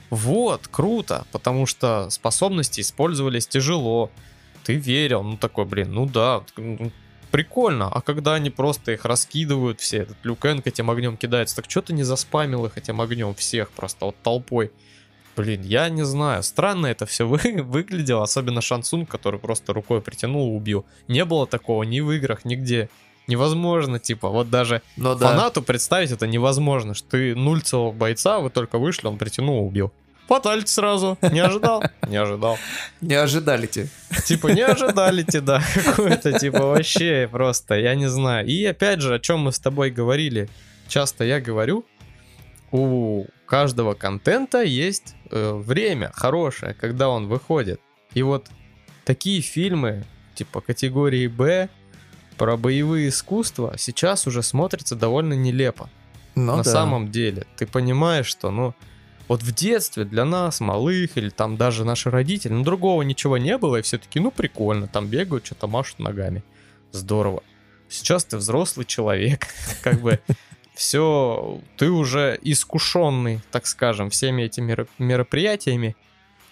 [0.10, 4.10] вот, круто, потому что способности использовались тяжело.
[4.72, 6.92] Ты верил, ну такой, блин, ну да, ну,
[7.32, 7.90] прикольно.
[7.90, 11.94] А когда они просто их раскидывают все, этот Люкенг этим огнем кидается, так что ты
[11.94, 14.72] не заспамил их этим огнем всех просто вот толпой?
[15.36, 16.44] Блин, я не знаю.
[16.44, 20.86] Странно это все вы, выглядело, особенно Шансун, который просто рукой притянул и убил.
[21.08, 22.90] Не было такого ни в играх, нигде.
[23.28, 25.30] Невозможно, типа, вот даже Ну да.
[25.30, 29.94] фанату представить это невозможно, что ты нульцевого бойца, вы только вышли, он притянул и убил.
[30.32, 31.18] Фатальт сразу.
[31.22, 31.84] Не ожидал?
[32.08, 32.58] Не ожидал.
[33.02, 33.90] Не ожидали те.
[34.26, 38.48] Типа, не ожидали те, да, какое-то, типа, вообще просто, я не знаю.
[38.48, 40.48] И опять же, о чем мы с тобой говорили,
[40.88, 41.84] часто я говорю,
[42.72, 47.82] у каждого контента есть э, время хорошее, когда он выходит.
[48.14, 48.48] И вот
[49.04, 51.68] такие фильмы, типа, категории Б,
[52.38, 55.90] про боевые искусства сейчас уже смотрится довольно нелепо.
[56.36, 56.72] Ну на да.
[56.72, 57.46] самом деле.
[57.58, 58.74] Ты понимаешь, что, ну,
[59.28, 63.58] вот в детстве для нас, малых, или там даже наши родители, ну, другого ничего не
[63.58, 66.44] было, и все таки ну, прикольно, там бегают, что-то машут ногами.
[66.92, 67.44] Здорово.
[67.90, 69.48] Сейчас ты взрослый человек,
[69.84, 70.20] как бы
[70.74, 75.96] все, ты уже искушенный, так скажем, всеми этими меро- мероприятиями,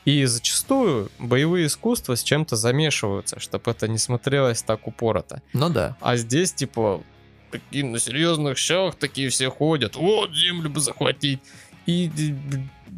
[0.05, 5.41] и зачастую боевые искусства с чем-то замешиваются, чтобы это не смотрелось так упорото.
[5.53, 5.97] Ну да.
[6.01, 7.03] А здесь, типа,
[7.51, 9.95] такие на серьезных щах такие все ходят.
[9.95, 11.39] Вот, землю бы захватить.
[11.89, 12.11] И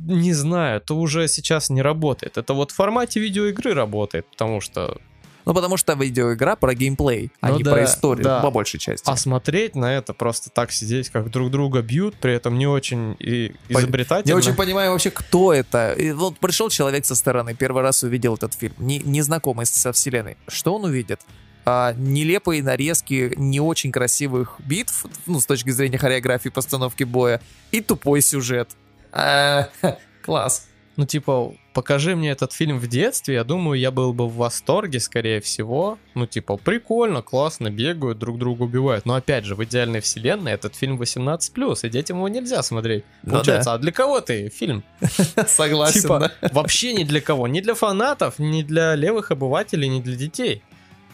[0.06, 2.38] не знаю, это уже сейчас не работает.
[2.38, 4.98] Это вот в формате видеоигры работает, потому что...
[5.44, 8.42] Ну потому что видеоигра про геймплей, а Ну не да, про историю, да.
[8.42, 9.10] по большей части.
[9.10, 13.16] А смотреть на это просто так сидеть, как друг друга бьют, при этом не очень
[13.20, 14.34] и изобретательно.
[14.34, 15.94] Не очень понимаю вообще, кто это.
[15.94, 20.38] И вот пришел человек со стороны, первый раз увидел этот фильм, не, незнакомый со вселенной.
[20.48, 21.22] Что он увидит?
[21.64, 27.82] А, нелепые нарезки не очень красивых битв, ну, с точки зрения хореографии, постановки боя, и
[27.82, 28.70] тупой сюжет.
[30.22, 30.68] Класс.
[30.98, 35.00] Ну, типа, покажи мне этот фильм в детстве, я думаю, я был бы в восторге,
[35.00, 35.98] скорее всего.
[36.16, 39.06] Ну, типа, прикольно, классно, бегают, друг друга убивают.
[39.06, 43.06] Но, опять же, в идеальной вселенной этот фильм 18+, и детям его нельзя смотреть.
[43.24, 44.84] Ну Получается, а для кого ты фильм?
[45.48, 46.50] Согласен, Типа, да.
[46.52, 47.48] вообще ни для кого.
[47.48, 50.62] Ни для фанатов, ни для левых обывателей, ни для детей.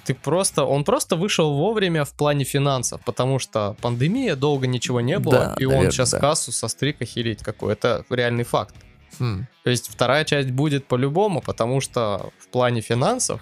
[0.07, 5.19] Ты просто, он просто вышел вовремя в плане финансов, потому что пандемия, долго ничего не
[5.19, 6.19] было, Да, и он наверное, сейчас да.
[6.19, 7.73] кассу состриг охереть какой.
[7.73, 8.73] Это реальный факт.
[9.19, 9.47] Хм.
[9.65, 13.41] То есть вторая часть будет по-любому, потому что в плане финансов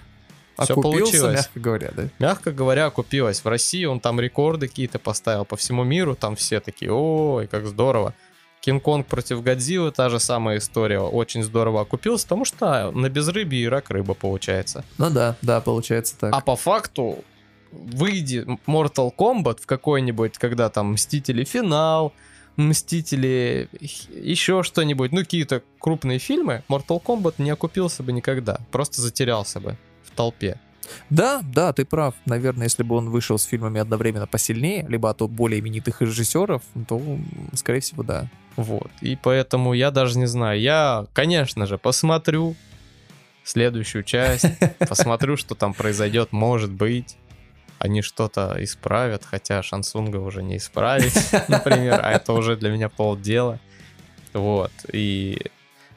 [0.63, 1.35] все Окупился, получилось.
[1.35, 2.03] мягко говоря, да?
[2.17, 3.43] Мягко говоря, окупилось.
[3.43, 7.67] В России он там рекорды какие-то поставил по всему миру, там все такие, ой, как
[7.67, 8.15] здорово.
[8.65, 13.67] Кинг-Конг против Годзиллы, та же самая история, очень здорово окупился, потому что на безрыбье и
[13.67, 14.83] рак рыба получается.
[14.97, 16.33] Ну да, да, получается так.
[16.33, 17.19] А по факту,
[17.71, 22.11] выйди Mortal Kombat в какой-нибудь, когда там Мстители финал,
[22.57, 29.59] Мстители еще что-нибудь, ну какие-то крупные фильмы, Mortal Kombat не окупился бы никогда, просто затерялся
[29.59, 30.59] бы в толпе.
[31.09, 32.15] Да, да, ты прав.
[32.25, 37.01] Наверное, если бы он вышел с фильмами одновременно посильнее, либо от более именитых режиссеров, то,
[37.53, 38.29] скорее всего, да.
[38.55, 38.89] Вот.
[39.01, 40.59] И поэтому я даже не знаю.
[40.59, 42.55] Я, конечно же, посмотрю
[43.43, 44.45] следующую часть,
[44.89, 47.17] посмотрю, что там произойдет, может быть.
[47.77, 51.13] Они что-то исправят, хотя Шансунга уже не исправить,
[51.49, 53.59] например, а это уже для меня полдела.
[54.33, 54.71] Вот.
[54.91, 55.51] И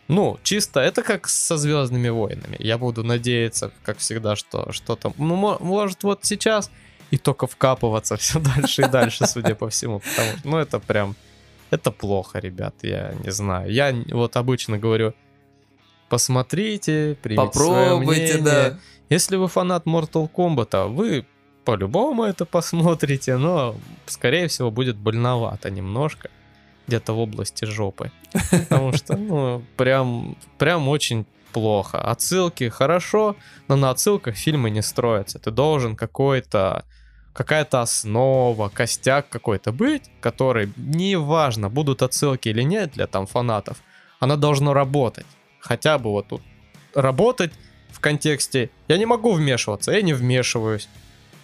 [0.08, 2.56] ну, чисто это как со Звездными войнами.
[2.58, 5.12] Я буду надеяться, как всегда, что что-то.
[5.18, 6.70] Ну, мо- может, вот сейчас
[7.10, 10.00] и только вкапываться все дальше и дальше, судя по всему.
[10.00, 11.14] Потому что, ну, это прям.
[11.70, 13.70] Это плохо, ребят, я не знаю.
[13.70, 15.12] Я вот обычно говорю,
[16.08, 18.42] посмотрите, примите Попробуйте, мнение.
[18.42, 18.78] да.
[19.10, 21.26] Если вы фанат Mortal Kombat, вы
[21.64, 23.74] по-любому это посмотрите, но,
[24.06, 26.30] скорее всего, будет больновато немножко.
[26.88, 28.10] Где-то в области жопы.
[28.50, 32.00] Потому что, ну, прям, прям очень плохо.
[32.00, 33.36] Отсылки хорошо,
[33.68, 35.38] но на отсылках фильмы не строятся.
[35.38, 36.84] Ты должен какой-то
[37.38, 43.76] какая-то основа, костяк какой-то быть, который, неважно, будут отсылки или нет для там фанатов,
[44.18, 45.26] она должна работать.
[45.60, 46.42] Хотя бы вот тут
[46.94, 47.52] работать
[47.90, 50.88] в контексте «я не могу вмешиваться, я не вмешиваюсь».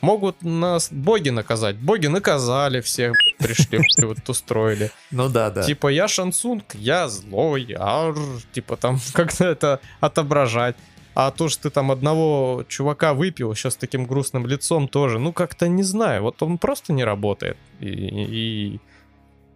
[0.05, 1.76] Могут нас боги наказать.
[1.76, 4.90] Боги наказали всех, пришли, вот устроили.
[5.11, 5.62] Ну да, да.
[5.62, 8.14] Типа, я Шансунг, я злой, ар,
[8.52, 10.76] типа там как-то это отображать.
[11.16, 15.32] А то, что ты там одного чувака выпил еще с таким грустным лицом тоже, ну
[15.32, 17.57] как-то не знаю, вот он просто не работает.
[17.80, 18.80] И, и-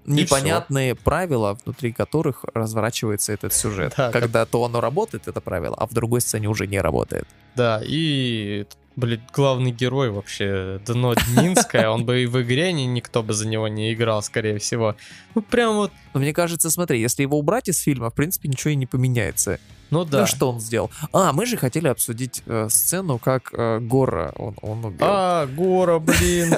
[0.05, 3.93] Непонятные правила, внутри которых разворачивается этот сюжет.
[3.97, 7.27] Да, как- Когда то оно работает, это правило, а в другой сцене уже не работает.
[7.57, 8.65] да, и,
[8.99, 13.47] блин, главный герой вообще дно Днинское, он бы и в игре ни- никто бы за
[13.47, 14.97] него не играл, скорее всего.
[15.35, 18.71] Ну прям вот, Но мне кажется, смотри, если его убрать из фильма, в принципе, ничего
[18.73, 19.59] и не поменяется.
[19.91, 20.21] ну да.
[20.21, 20.91] Ну что он сделал?
[21.13, 25.07] А, мы же хотели обсудить э, сцену, как э, Гора он, он убил.
[25.09, 26.55] А, Гора, блин.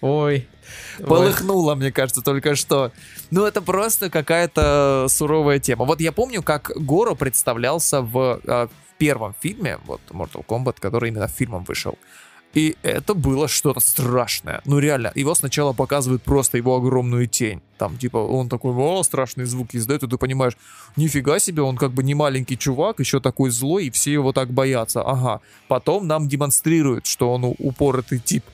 [0.00, 0.48] Ой.
[0.98, 1.06] Ой.
[1.06, 2.92] Полыхнуло, мне кажется, только что.
[3.30, 5.84] Ну, это просто какая-то суровая тема.
[5.84, 11.08] Вот я помню, как Горо представлялся в, э, в первом фильме, вот Mortal Kombat, который
[11.08, 11.98] именно фильмом вышел.
[12.52, 14.60] И это было что-то страшное.
[14.64, 17.62] Ну, реально, его сначала показывают просто его огромную тень.
[17.78, 20.56] Там, типа, он такой, о, страшные звуки издает, и ты понимаешь,
[20.96, 24.50] нифига себе, он как бы не маленький чувак, еще такой злой, и все его так
[24.50, 25.02] боятся.
[25.02, 25.40] Ага.
[25.68, 28.44] Потом нам демонстрируют, что он упоротый тип.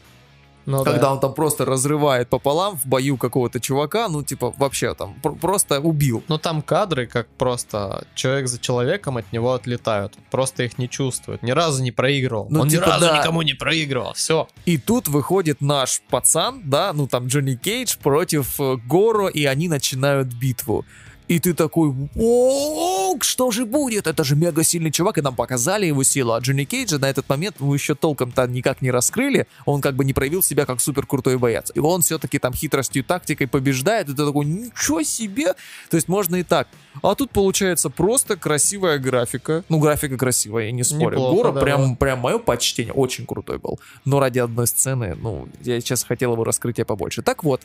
[0.67, 1.13] Ну когда да.
[1.13, 5.81] он там просто разрывает пополам в бою какого-то чувака, ну, типа, вообще там пр- просто
[5.81, 6.25] убил.
[6.29, 10.15] Ну там кадры, как просто человек за человеком от него отлетают.
[10.31, 11.43] Просто их не чувствует.
[11.43, 12.49] Ни разу не проигрывал.
[12.51, 13.19] Ну, Он типа, ни разу да.
[13.19, 14.13] никому не проигрывал.
[14.15, 14.49] Все.
[14.65, 19.69] И тут выходит наш пацан, да, ну там Джонни Кейдж против э, Горо, и они
[19.69, 20.85] начинают битву.
[21.29, 24.07] И ты такой, о, что же будет?
[24.07, 26.33] Это же мега сильный чувак, и нам показали его силу.
[26.33, 29.47] А Джонни Кейджа на этот момент мы еще толком-то никак не раскрыли.
[29.65, 31.73] Он как бы не проявил себя как супер крутой боец.
[31.75, 35.55] И он все-таки там хитростью, тактикой побеждает, и ты такой, ничего себе!
[35.91, 36.69] То есть можно и так.
[37.03, 39.65] А тут получается просто красивая графика.
[39.69, 41.17] Ну, графика красивая, я не спорю.
[41.17, 42.93] Неплохо, Горо да, прям, прям мое почтение.
[42.93, 43.81] Очень крутой был.
[44.05, 47.23] Но ради одной сцены, ну, я сейчас хотел его раскрытия побольше.
[47.23, 47.63] Так вот,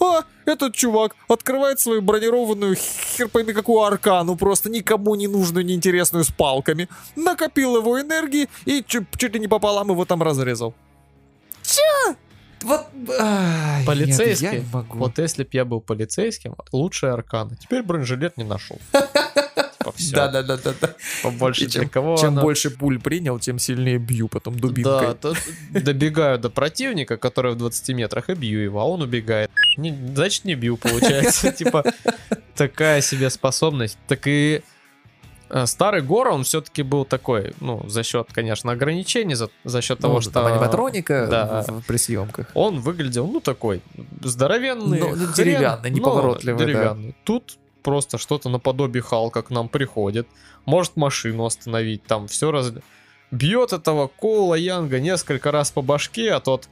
[0.00, 6.24] а, этот чувак открывает свою бронированную хер пойми какую аркану, просто никому не нужную, неинтересную
[6.24, 10.74] с палками, накопил его энергии и чуть, чуть ли не пополам его там разрезал.
[11.62, 12.16] Чё?
[12.62, 12.86] Вот,
[13.20, 14.46] ай, нет, Полицейский.
[14.46, 14.98] я не могу.
[14.98, 17.56] Вот если б я был полицейским, лучшая аркана.
[17.56, 18.78] Теперь бронежилет не нашел.
[19.92, 20.14] Все.
[20.14, 20.94] Да-да-да-да.
[21.22, 25.14] Побольше чем- для кого Чем она- больше пуль принял, тем сильнее бью потом дубинкой.
[25.20, 25.34] Да,
[25.80, 29.50] добегаю до противника, который в 20 метрах, и бью его, а он убегает.
[29.76, 31.52] Не- значит, не бью, получается.
[31.58, 31.84] Типа,
[32.54, 33.98] такая себе способность.
[34.08, 34.62] Так и
[35.50, 39.98] э, старый Гора, он все-таки был такой, ну, за счет, конечно, ограничений, за, за счет
[39.98, 40.30] того, Ну, что...
[40.30, 41.64] там аниматроника Да.
[41.68, 42.46] в- при съемках.
[42.54, 43.80] Он выглядел, ну, такой
[44.22, 44.98] здоровенный.
[45.00, 46.64] Ну, ну, хрен, деревянный, ну, неповоротливый, да.
[46.66, 47.14] Деревянный.
[47.24, 50.26] Тут просто что-то наподобие Халка к нам приходит.
[50.64, 52.72] Может машину остановить, там все раз...
[53.30, 56.68] Бьет этого Коула Янга несколько раз по башке, а тот...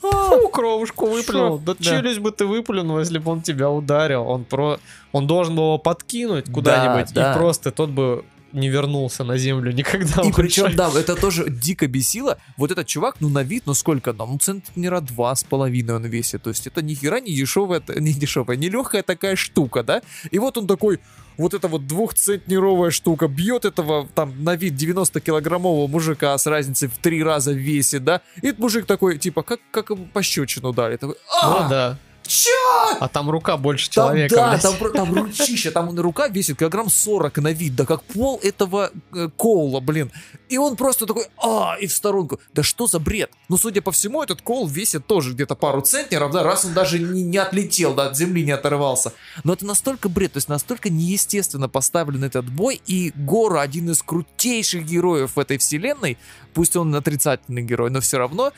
[0.00, 1.58] Фу, кровушку выплюнул.
[1.58, 1.84] Да, Да.
[1.84, 4.26] челюсть бы ты выплюнул, если бы он тебя ударил.
[4.26, 4.78] Он про...
[5.12, 7.32] Он должен был его подкинуть куда-нибудь, да.
[7.32, 10.22] и просто тот бы не вернулся на землю никогда.
[10.22, 12.38] И причем, да, это тоже дико бесило.
[12.56, 14.32] Вот этот чувак, ну, на вид, ну, сколько там?
[14.32, 16.42] Ну, центнера два с половиной он весит.
[16.42, 20.02] То есть это ни хера не дешевая, не дешевая, не легкая такая штука, да?
[20.30, 21.00] И вот он такой,
[21.36, 26.98] вот эта вот двухцентнеровая штука бьет этого, там, на вид 90-килограммового мужика с разницей в
[26.98, 28.20] три раза в весе, да?
[28.42, 30.96] И этот мужик такой, типа, как, как ему пощечину дали.
[30.96, 31.98] Такой, а, Ну да.
[32.30, 32.96] Чё?
[33.00, 34.34] А там рука больше Там, человека.
[34.36, 34.62] да, блядь.
[34.62, 39.28] там, там ручища, там рука весит килограмм 40 на вид, да как пол этого э,
[39.36, 40.12] коула, блин.
[40.48, 42.38] И он просто такой, а, и в сторонку.
[42.54, 43.30] Да что за бред?
[43.48, 46.98] Ну, судя по всему, этот коул весит тоже где-то пару центнеров, да, раз он даже
[46.98, 49.12] не, не отлетел, да, от земли не оторвался.
[49.44, 54.02] Но это настолько бред, то есть настолько неестественно поставлен этот бой, и Гора один из
[54.02, 56.16] крутейших героев в этой вселенной,
[56.54, 58.52] пусть он отрицательный герой, но все равно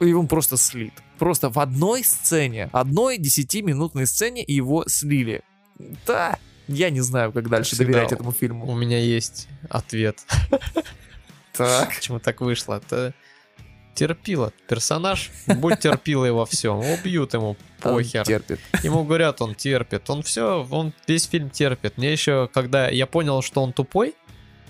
[0.00, 0.94] его просто слит.
[1.22, 5.42] Просто в одной сцене, одной 10-минутной сцене его слили.
[6.04, 8.66] Да, я не знаю, как дальше Всегда доверять этому фильму.
[8.66, 10.18] У меня есть ответ,
[11.52, 11.94] Так.
[11.94, 12.82] почему так вышло.
[12.84, 13.14] Это
[13.94, 14.52] терпила.
[14.66, 16.78] Персонаж, будь терпилой во всем.
[16.78, 18.24] Убьют ему, похер.
[18.24, 18.58] Терпит.
[18.82, 20.10] Ему говорят, он терпит.
[20.10, 21.98] Он все, он весь фильм терпит.
[21.98, 24.16] Мне еще, когда я понял, что он тупой,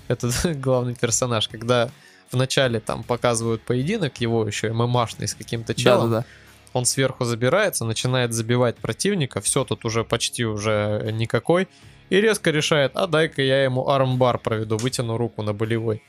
[0.07, 1.89] этот главный персонаж, когда
[2.31, 6.27] вначале там показывают поединок, его еще ММАшный с каким-то челом, Да-да-да.
[6.73, 11.69] Он сверху забирается, начинает забивать противника, все тут уже почти уже никакой,
[12.11, 16.03] и резко решает, а дай-ка я ему армбар проведу, вытяну руку на болевой.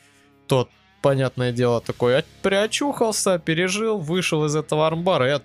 [0.48, 0.70] Тот,
[1.02, 5.44] понятное дело, такой «А- приочухался, пережил, вышел из этого армбара, и от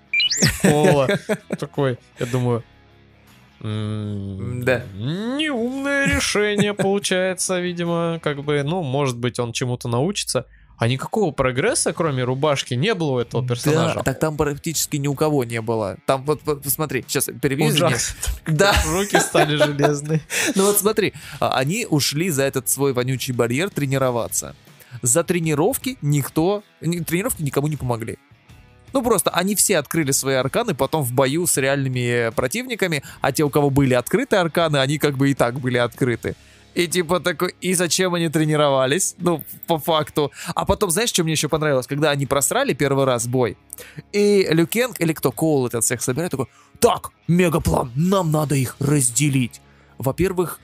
[0.62, 1.08] кола
[1.58, 2.64] такой, я думаю,
[3.60, 4.82] «М, Да.
[4.94, 10.46] Неумное решение получается, видимо, как бы, ну, может быть, он чему-то научится.
[10.78, 13.96] А никакого прогресса, кроме рубашки, не было у этого персонажа.
[13.96, 15.96] Да, так там практически ни у кого не было.
[16.06, 17.28] Там вот, вот посмотри, сейчас.
[17.74, 18.16] Ужасно.
[18.46, 18.74] Да.
[18.86, 20.20] Руки стали железные.
[20.54, 24.54] Ну вот смотри, а, они ушли за этот свой вонючий барьер тренироваться.
[25.02, 28.18] За тренировки никто, ни- тренировки никому не помогли.
[28.92, 33.42] Ну просто они все открыли свои арканы потом в бою с реальными противниками, а те,
[33.42, 36.36] у кого были открыты арканы, они как бы и так были открыты.
[36.78, 39.16] И типа такой, и зачем они тренировались?
[39.18, 40.30] Ну, по факту.
[40.54, 41.88] А потом, знаешь, что мне еще понравилось?
[41.88, 43.56] Когда они просрали первый раз бой,
[44.12, 46.46] и Люкенг, или кто, Коул этот всех собирает, такой,
[46.78, 49.60] так, мегаплан, нам надо их разделить.
[49.98, 50.60] Во-первых,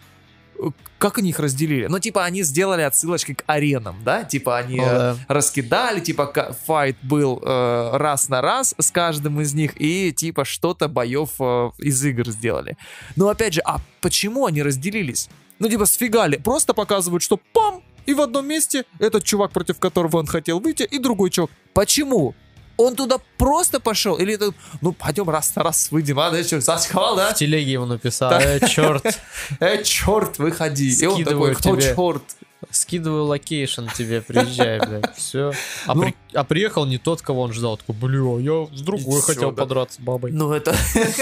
[0.61, 1.89] э, как они их разделили?
[1.89, 4.23] Ну, типа, они сделали отсылочки к аренам, да?
[4.23, 5.17] Типа, они э, да.
[5.27, 10.87] раскидали, типа, файт был э, раз на раз с каждым из них, и, типа, что-то
[10.87, 12.77] боев э, из игр сделали.
[13.17, 15.29] Но, опять же, а почему они разделились?
[15.59, 19.79] Ну, типа, с фигали, просто показывают, что пам, и в одном месте этот чувак, против
[19.79, 21.51] которого он хотел выйти, и другой чувак.
[21.73, 22.35] Почему?
[22.77, 24.17] Он туда просто пошел?
[24.17, 24.51] Или это,
[24.81, 27.33] ну, пойдем раз на раз выйдем, а, да, что, зассал, да?
[27.33, 29.21] В телеге ему написал, э, черт,
[29.61, 30.93] Э, черт, выходи.
[30.93, 32.23] И он такой, кто черт?
[32.71, 35.53] Скидываю location тебе, приезжай, блядь, все.
[35.87, 36.03] А, Ну.
[36.03, 37.77] при- а приехал не тот, кого он ждал.
[37.77, 39.63] Такой, бля, я с другой хотел да.
[39.63, 40.33] подраться с бабой.
[40.33, 40.75] Ну это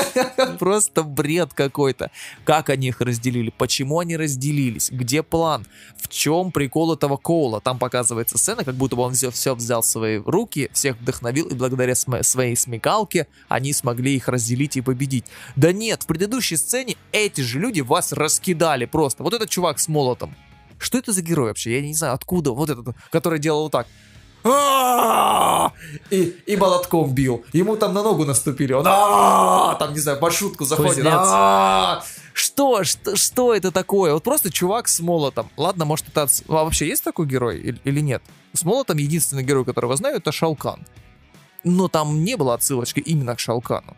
[0.59, 2.11] просто бред какой-то.
[2.45, 3.53] Как они их разделили?
[3.57, 4.91] Почему они разделились?
[4.91, 5.67] Где план?
[5.97, 7.61] В чем прикол этого Коула?
[7.61, 11.47] Там показывается сцена, как будто бы он все, все взял в свои руки, всех вдохновил,
[11.49, 15.25] и благодаря см- своей смекалке они смогли их разделить и победить.
[15.57, 19.23] Да нет, в предыдущей сцене эти же люди вас раскидали просто.
[19.23, 20.35] Вот этот чувак с молотом.
[20.83, 21.75] Что это за герой вообще?
[21.77, 22.51] Я не знаю, откуда.
[22.53, 23.87] Вот этот, который делал вот так.
[26.11, 27.45] И, и молотком бил.
[27.53, 28.73] Ему там на ногу наступили.
[28.73, 28.83] Он
[29.79, 31.05] там, не знаю, по шутку заходит.
[32.35, 34.15] Что, что, что это такое?
[34.15, 35.49] Вот просто чувак с молотом.
[35.57, 36.23] Ладно, может это...
[36.23, 38.23] отс- А вообще есть такой герой или, или нет?
[38.53, 40.85] С молотом единственный герой, которого знаю, это Шалкан.
[41.63, 43.97] Но там не было отсылочки именно к Шалкану.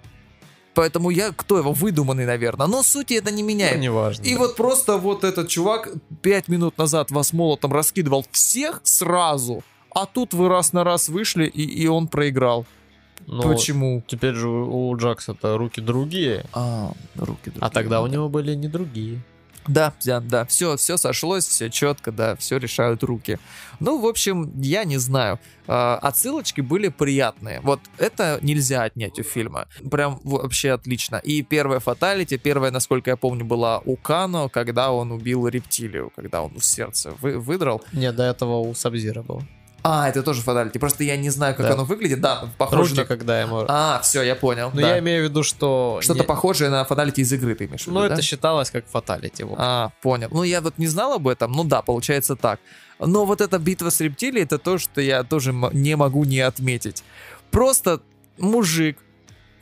[0.74, 2.66] Поэтому я, кто его, выдуманный, наверное.
[2.66, 3.76] Но сути это не меняет.
[3.76, 4.22] Ну, неважно.
[4.24, 4.38] И да.
[4.40, 5.88] вот просто вот этот чувак
[6.22, 9.62] пять минут назад вас молотом раскидывал всех сразу,
[9.94, 12.66] а тут вы раз на раз вышли, и, и он проиграл.
[13.26, 14.02] Ну, Почему?
[14.06, 16.44] Теперь же у у Джакса-то руки другие.
[16.52, 17.60] А, руки другие.
[17.62, 18.12] А тогда у Да.
[18.12, 19.20] него были не другие.
[19.66, 23.38] Да, да, да, все, все сошлось, все четко, да, все решают руки.
[23.80, 25.38] Ну, в общем, я не знаю.
[25.66, 27.60] А, Отсылочки были приятные.
[27.60, 29.66] Вот это нельзя отнять у фильма.
[29.90, 31.16] Прям вообще отлично.
[31.16, 36.42] И первая фаталити, первая, насколько я помню, была у Кано, когда он убил рептилию, когда
[36.42, 37.82] он сердце вы, выдрал.
[37.92, 39.42] Не, до этого у Сабзира было.
[39.86, 40.78] А, это тоже фаталити.
[40.78, 41.74] Просто я не знаю, как Да.
[41.74, 42.20] оно выглядит.
[42.20, 43.04] Да, похоже Руки, на...
[43.04, 43.64] когда ему...
[43.68, 44.70] А, все, я понял.
[44.72, 44.88] Ну, да.
[44.94, 45.98] я имею в виду, что...
[46.00, 48.14] Что-то не- похожее на фаталити из игры, ты имеешь в виду, Ну, да?
[48.14, 49.42] это считалось как фаталити.
[49.42, 49.56] в общем.
[49.60, 50.28] А, понял.
[50.30, 51.52] Ну, я вот не знал об этом.
[51.52, 52.60] Ну да, получается так.
[52.98, 57.04] Но вот эта битва с рептилией, это то, что я тоже не могу не отметить.
[57.50, 58.00] Просто
[58.38, 58.96] мужик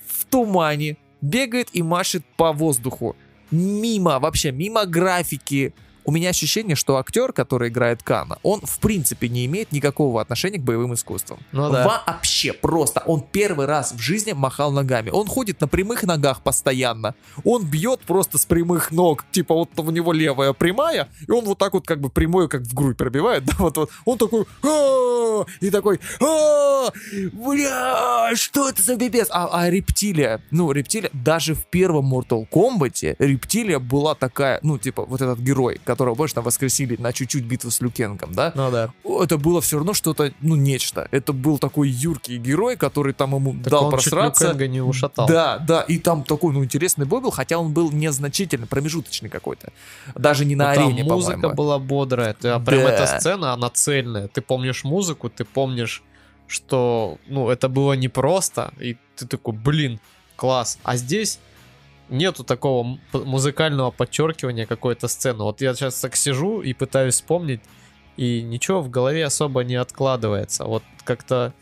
[0.07, 3.17] в тумане бегает и машет по воздуху.
[3.51, 5.75] Мимо, вообще, мимо графики.
[6.05, 10.59] У меня ощущение, что актер, который играет Кана, он в принципе не имеет никакого отношения
[10.59, 11.39] к боевым искусствам.
[11.53, 11.85] Ну да.
[12.07, 13.03] Вообще, просто.
[13.07, 15.11] Он первый раз в жизни махал ногами.
[15.11, 17.15] Он ходит на прямых ногах постоянно.
[17.45, 19.25] Он бьет просто с прямых ног.
[19.31, 22.63] Типа вот у него левая прямая, и он вот так вот как бы прямой, как
[22.63, 23.45] в грудь пробивает.
[23.53, 23.91] Да, вот, вот.
[24.07, 24.47] Он такой
[25.61, 26.93] и такой «А-а-а!
[27.33, 29.29] Бля, что это за пипец?
[29.31, 35.05] А, а рептилия, ну, рептилия, даже в первом Mortal Kombat рептилия была такая, ну, типа,
[35.05, 38.53] вот этот герой, которого, больше там воскресили на чуть-чуть битву с Люкенком, да?
[38.55, 38.91] Ну да.
[39.23, 41.09] это было все равно что-то, ну, нечто.
[41.11, 44.45] Это был такой юркий герой, который там ему Так дал он чуть просраться.
[44.47, 45.27] Люкенга не ушатал.
[45.27, 49.73] Да, да, и там такой, ну, интересный бой был, хотя он был незначительный, промежуточный какой-то.
[50.15, 51.55] Даже не на Ну, там арене, музыка по-моему.
[51.57, 52.35] была бодрая.
[52.35, 52.91] Ты, а прям Да.
[52.93, 54.29] эта сцена, она цельная.
[54.29, 56.03] Ты помнишь музыку, ты помнишь,
[56.47, 60.01] что, ну, это было непросто, и ты такой, блин,
[60.37, 60.79] класс.
[60.83, 61.39] А здесь
[62.13, 65.43] нету такого музыкального подчеркивания какой-то сцены.
[65.45, 67.61] Вот я сейчас так сижу и пытаюсь вспомнить,
[68.17, 70.65] и ничего в голове особо не откладывается.
[70.65, 71.53] Вот как-то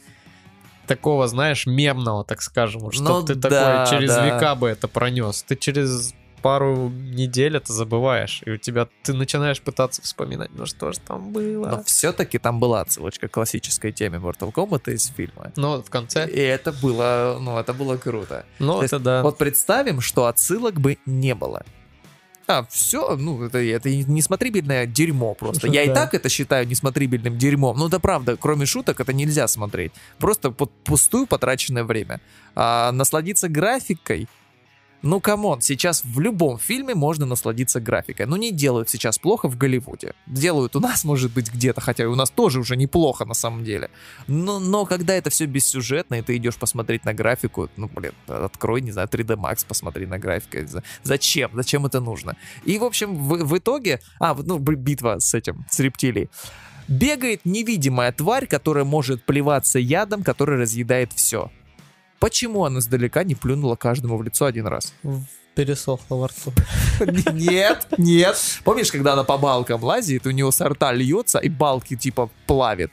[0.87, 4.27] такого, знаешь, мемного, так скажем, что Ну ты да, такой через да.
[4.27, 5.43] века бы это пронес.
[5.45, 10.93] Ты через пару недель это забываешь, и у тебя ты начинаешь пытаться вспоминать, ну что
[10.93, 11.69] же там было.
[11.69, 15.53] Но все-таки там была отсылочка к классической теме Mortal Kombat из фильма.
[15.57, 18.45] Но в конце, И это было, ну, это было круто.
[18.59, 19.23] ну То это есть, да.
[19.23, 21.65] Вот представим, что отсылок бы не было.
[22.47, 25.69] А, все, ну, это, это несмотрибельное дерьмо просто.
[25.69, 25.95] Я и Да.
[25.95, 27.79] так это считаю несмотрибельным дерьмом.
[27.79, 29.93] Ну, да правда, кроме шуток это нельзя смотреть.
[30.19, 32.21] Просто под пустую потраченное время.
[32.57, 34.27] А насладиться графикой,
[35.03, 38.27] ну, come on, сейчас в любом фильме можно насладиться графикой.
[38.27, 40.15] Ну, не делают сейчас плохо в Голливуде.
[40.27, 43.65] Делают у нас, может быть, где-то, хотя и у нас тоже уже неплохо на самом
[43.65, 43.91] деле.
[44.27, 48.83] Но, но когда это все бессюжетно, и ты идешь посмотреть на графику, ну, блин, открой,
[48.83, 50.67] не знаю, 3D Max, посмотри на графику.
[50.67, 51.51] За- Зачем?
[51.55, 52.37] Зачем это нужно?
[52.65, 54.01] И, в общем, в, в итоге...
[54.19, 56.29] А, ну, битва с этим, с рептилией.
[56.89, 61.51] Бегает невидимая тварь, которая может плеваться ядом, который разъедает все.
[62.21, 64.95] Почему она издалека не плюнула каждому в лицо один раз?
[65.57, 66.53] Пересохло во рту.
[67.33, 68.37] Нет, нет.
[68.63, 72.93] Помнишь, когда она по балкам лазит, у нее со рта льется и балки типа плавит?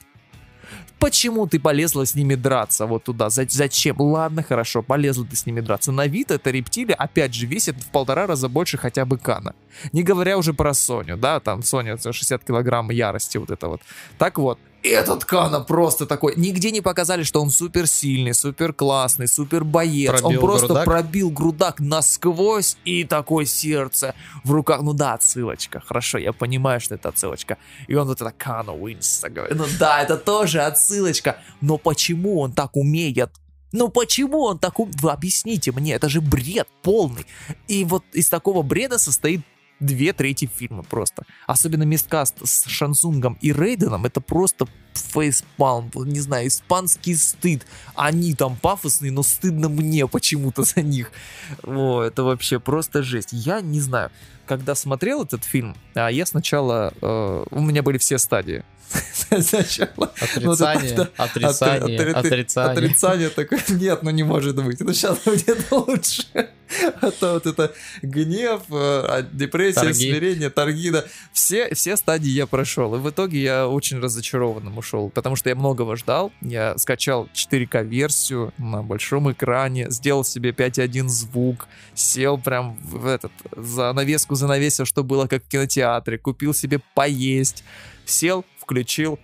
[0.98, 3.30] Почему ты полезла с ними драться вот туда?
[3.30, 4.00] За- Зачем?
[4.00, 5.92] Ладно, хорошо, полезла ты с ними драться.
[5.92, 9.54] На вид эта рептилия, опять же, весит в полтора раза больше хотя бы Кана.
[9.92, 13.80] Не говоря уже про Соню, да, там Соня это 60 килограмм ярости вот это вот.
[14.18, 16.34] Так вот, этот Кано просто такой.
[16.36, 20.10] Нигде не показали, что он супер сильный, супер классный, супер боец.
[20.10, 20.84] он Пробил просто грудак?
[20.84, 24.14] пробил грудак насквозь и такое сердце
[24.44, 24.82] в руках.
[24.82, 25.80] Ну да, отсылочка.
[25.80, 27.58] Хорошо, я понимаю, что это отсылочка.
[27.86, 29.56] И он вот это Kano wins говорит.
[29.56, 31.38] Ну да, это тоже отсылочка.
[31.60, 33.30] Но почему он так умеет?
[33.72, 34.90] Ну почему он так ум...
[35.02, 37.26] Вы объясните мне, это же бред полный.
[37.66, 39.42] И вот из такого бреда состоит
[39.80, 41.24] две трети фильма просто.
[41.46, 47.66] Особенно мисткаст с Шансунгом и Рейденом, это просто фейспалм, не знаю, испанский стыд.
[47.94, 51.12] Они там пафосные, но стыдно мне почему-то за них.
[51.62, 53.28] О, это вообще просто жесть.
[53.32, 54.10] Я не знаю,
[54.46, 56.92] когда смотрел этот фильм, а я сначала...
[57.00, 58.64] э, у меня были все стадии.
[59.40, 62.72] Сначала Отрицание, Ну, это- отрицание, Отри- отри- отрицание.
[62.72, 64.80] Отрицание такое, нет, ну не может быть.
[64.80, 66.22] Это сейчас будет лучше.
[67.00, 67.72] А то вот это
[68.02, 70.10] гнев, э, а, депрессия, Торги.
[70.10, 71.04] смирение, торги, да.
[71.32, 72.94] Все, все стадии я прошел.
[72.94, 76.30] И в итоге я очень разочарованным ушел, потому что я многого ждал.
[76.42, 83.92] Я скачал 4К-версию на большом экране, сделал себе 5.1 звук, сел прям в этот, за
[83.94, 87.64] навеску занавесил, что было как в кинотеатре, купил себе поесть,
[88.08, 89.18] сел, включил,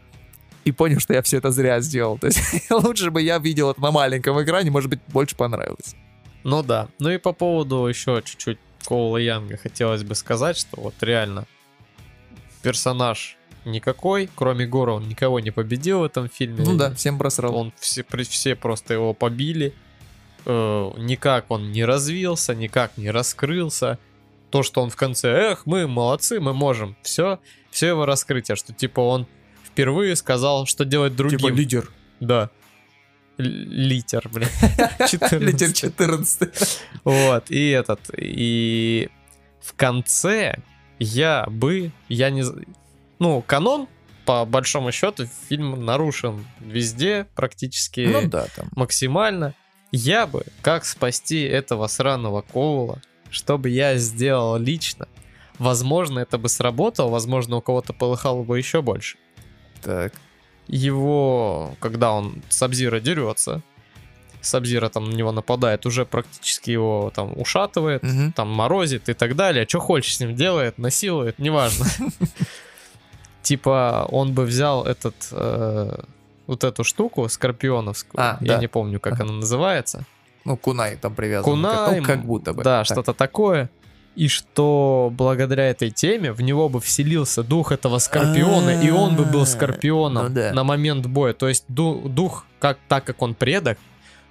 [0.64, 2.18] и понял, что я все это зря сделал.
[2.20, 5.95] То есть лучше бы я видел это на маленьком экране, может быть, больше понравилось.
[6.43, 6.89] Ну да.
[6.99, 11.47] Ну и по поводу еще чуть-чуть Коула Янга хотелось бы сказать, что вот реально
[12.62, 16.64] персонаж никакой, кроме Гора, он никого не победил в этом фильме.
[16.64, 17.57] Ну да, всем просрал.
[17.57, 19.74] Он все, все просто его побили.
[20.45, 23.99] Э, никак он не развился, никак не раскрылся.
[24.51, 26.97] То, что он в конце, эх, мы молодцы, мы можем.
[27.03, 27.41] Все,
[27.75, 29.27] все его раскрытие, что типа он
[29.64, 31.41] впервые сказал, что делать другим.
[31.41, 31.91] Типа лидер.
[32.20, 32.51] Да.
[33.37, 34.49] Литер, блин.
[35.09, 35.41] 14.
[35.41, 36.81] Лидер 14.
[37.03, 39.11] Вот, и этот, и
[39.61, 40.59] в конце
[41.01, 42.45] я бы, я не...
[43.18, 43.89] Ну, канон,
[44.25, 48.68] по большому счету, фильм нарушен везде практически Ну да, там.
[48.77, 49.53] максимально.
[49.91, 55.09] Я бы, как спасти этого сраного Коула, что бы я сделал лично,
[55.59, 59.17] возможно, это бы сработало, возможно, у кого-то полыхало бы еще больше.
[59.83, 60.13] Так.
[60.67, 63.63] Его, когда он с Абзира дерется,
[64.41, 68.33] Сабзира там на него нападает, уже практически его там ушатывает, Мгм.
[68.33, 69.67] там морозит и так далее.
[69.67, 71.87] Что хочешь с ним делает, насилует, неважно.
[73.43, 76.03] Типа он бы взял этот э,
[76.47, 80.05] вот эту штуку скорпионовскую, А, я не помню, как она называется.
[80.45, 81.45] Ну, Кунай там привязан.
[81.51, 82.63] Кунай, как будто бы.
[82.63, 83.71] Да, что-то такое.
[84.17, 89.25] И что благодаря этой теме в него бы вселился дух этого скорпиона, и он бы
[89.25, 90.53] был А, скорпионом ну да.
[90.53, 91.33] на момент боя.
[91.33, 93.77] То есть ду- дух, как, так как он предок,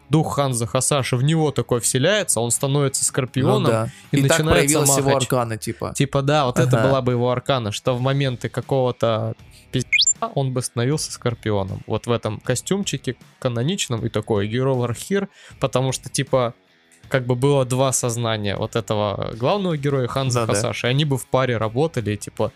[0.10, 3.90] дух Ханза Хасаши в него такой вселяется, он становится Ну скорпионом, да.
[4.12, 5.24] и И, так начинается проявилась его махач.
[5.24, 5.94] аркана, типа.
[5.96, 6.88] Типа, да, вот это Ага.
[6.88, 9.34] была бы его аркана, что в моменты какого-то
[9.72, 11.82] пиздца он бы становился Скорпионом.
[11.88, 15.30] Вот в этом костюмчике каноничном и такой Герол Архир,
[15.60, 16.54] потому что, типа,
[17.14, 20.53] как бы было два сознания вот этого главного героя Ханза Да-да.
[20.55, 22.51] Хасаши, они бы в паре работали, типа,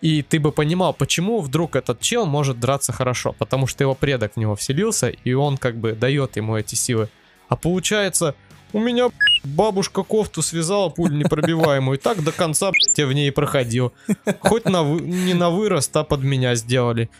[0.00, 4.32] и ты бы понимал, почему вдруг этот чел может драться хорошо, потому что его предок
[4.32, 7.10] в него вселился, и он как бы дает ему эти силы.
[7.50, 8.34] А получается,
[8.72, 9.10] у меня
[9.44, 13.92] бабушка кофту связала пуль непробиваемую, и так до конца я в ней проходил.
[14.40, 17.10] Хоть на вы- не на вырост, а под меня сделали.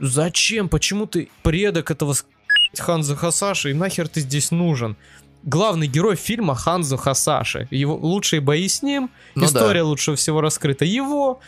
[0.00, 0.70] Зачем?
[0.70, 2.14] Почему ты предок этого
[2.78, 4.96] Ханзо Хасаши, и нахер ты здесь нужен?
[5.46, 7.68] Главный герой фильма Ханзо Хасаши.
[7.70, 9.46] Его лучшие бои с ним, Ну да.
[9.46, 10.84] история лучше всего раскрыта.
[10.84, 11.40] Его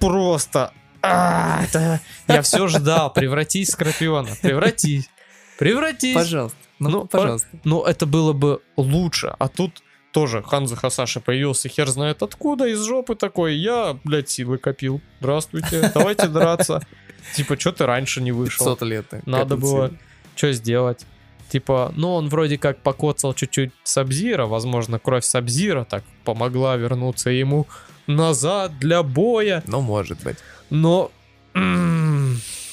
[0.00, 0.72] просто...
[1.02, 2.00] А, это...
[2.28, 3.12] Я все ждал.
[3.12, 4.30] Превратись Скорпиона.
[4.40, 5.10] Превратись.
[5.58, 6.14] Превратись.
[6.14, 6.56] Пожалуйста.
[6.78, 7.48] Ну, Ну, пожалуйста.
[7.64, 9.34] Но это было бы лучше.
[9.38, 13.56] А тут тоже Ханзо Хасаши появился хер знает откуда, из жопы такой.
[13.56, 15.00] Я, блядь, силы копил.
[15.20, 16.80] Здравствуйте, давайте драться.
[17.34, 18.66] Типа, что ты раньше не вышел?
[18.74, 19.26] 500 лет.
[19.26, 19.90] Надо было
[20.34, 21.04] что сделать?
[21.52, 27.66] Типа, ну он вроде как покоцал чуть-чуть Сабзира, возможно, кровь Сабзира так помогла вернуться ему
[28.06, 30.38] назад для боя, Ну, может быть.
[30.70, 31.10] но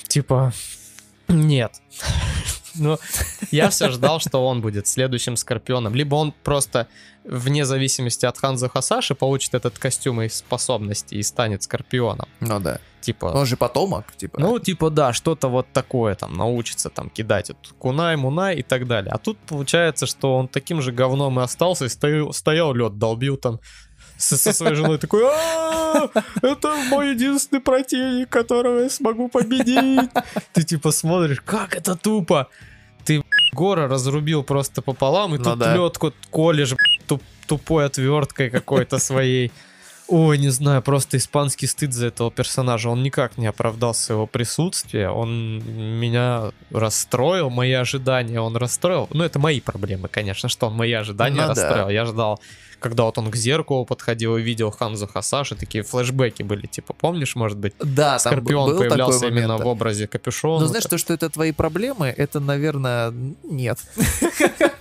[0.08, 0.54] типа
[1.28, 1.82] нет.
[2.76, 3.00] Но
[3.52, 5.96] я все ждал, что он будет следующим Скорпионом.
[5.96, 6.88] Либо он просто,
[7.24, 12.28] вне зависимости от Ханзо Хасаши, получит этот костюм и способности и станет Скорпионом.
[12.40, 12.80] Ну да.
[13.02, 14.40] Типа, Он же потомок, типа.
[14.42, 18.88] ну, типа, да, что-то вот такое там научится там кидать вот, кунай, мунай и так
[18.88, 19.12] далее.
[19.14, 23.38] А тут получается, что он таким же говном и остался, и стоял, стоял лед, долбил
[23.38, 23.62] там
[24.20, 26.10] со, со своей женой такой, «А,
[26.42, 30.10] это мой единственный противник, которого я смогу победить.
[30.54, 32.48] Ты типа смотришь, как это тупо.
[33.06, 35.74] Ты гора разрубил просто пополам, и Ну тут да.
[35.76, 35.98] лед
[36.30, 36.76] колешь
[37.08, 39.52] туп- тупой отверткой какой-то своей.
[40.12, 42.90] Ой, не знаю, просто испанский стыд за этого персонажа.
[42.90, 45.10] Он никак не оправдал своего присутствия.
[45.12, 45.60] Он
[46.00, 49.08] меня расстроил, мои ожидания он расстроил.
[49.14, 51.48] Ну, это мои проблемы, конечно, что он мои ожидания Ну да.
[51.50, 51.90] расстроил.
[51.90, 52.40] Я ждал,
[52.80, 57.36] когда вот он к зеркалу подходил и видел Ханзу Хасаши, такие флешбеки были, типа, помнишь,
[57.36, 59.64] может быть, Да, Скорпион был такой появлялся момент, именно да.
[59.64, 60.62] в образе капюшона.
[60.62, 63.14] Ну, знаешь, то, что это твои проблемы, это, наверное,
[63.44, 63.80] нет.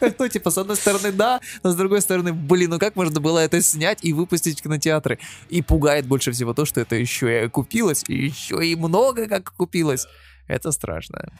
[0.18, 3.40] Ну, типа, с одной стороны, да, но с другой стороны, блин, ну как можно было
[3.40, 5.18] это снять и выпустить в кинотеатры?
[5.49, 9.53] И пугает больше всего то, что это еще и купилось, и еще и много как
[9.55, 10.07] купилось.
[10.46, 11.32] Это страшно.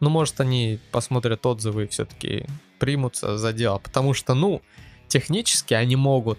[0.00, 2.46] Ну, может, они посмотрят отзывы и все-таки
[2.78, 3.78] примутся за дело.
[3.78, 4.60] Потому что, ну,
[5.08, 6.38] технически они могут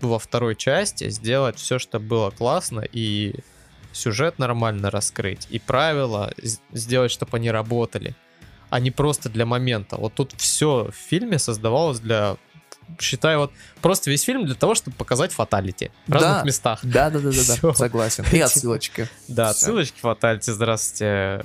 [0.00, 3.34] во второй части сделать все, что было классно, и
[3.92, 6.32] сюжет нормально раскрыть, и правила
[6.72, 8.14] сделать, чтобы они работали,
[8.70, 9.96] а не просто для момента.
[9.96, 12.36] Вот тут все в фильме создавалось для
[13.00, 16.42] считай, вот просто весь фильм для того, чтобы показать фаталити в разных Да.
[16.44, 16.80] местах.
[16.82, 18.24] Да, да, да, да, да, согласен.
[18.32, 19.08] И отсылочки.
[19.26, 19.66] Да, Всё.
[19.66, 21.44] ссылочки фатальти, здравствуйте.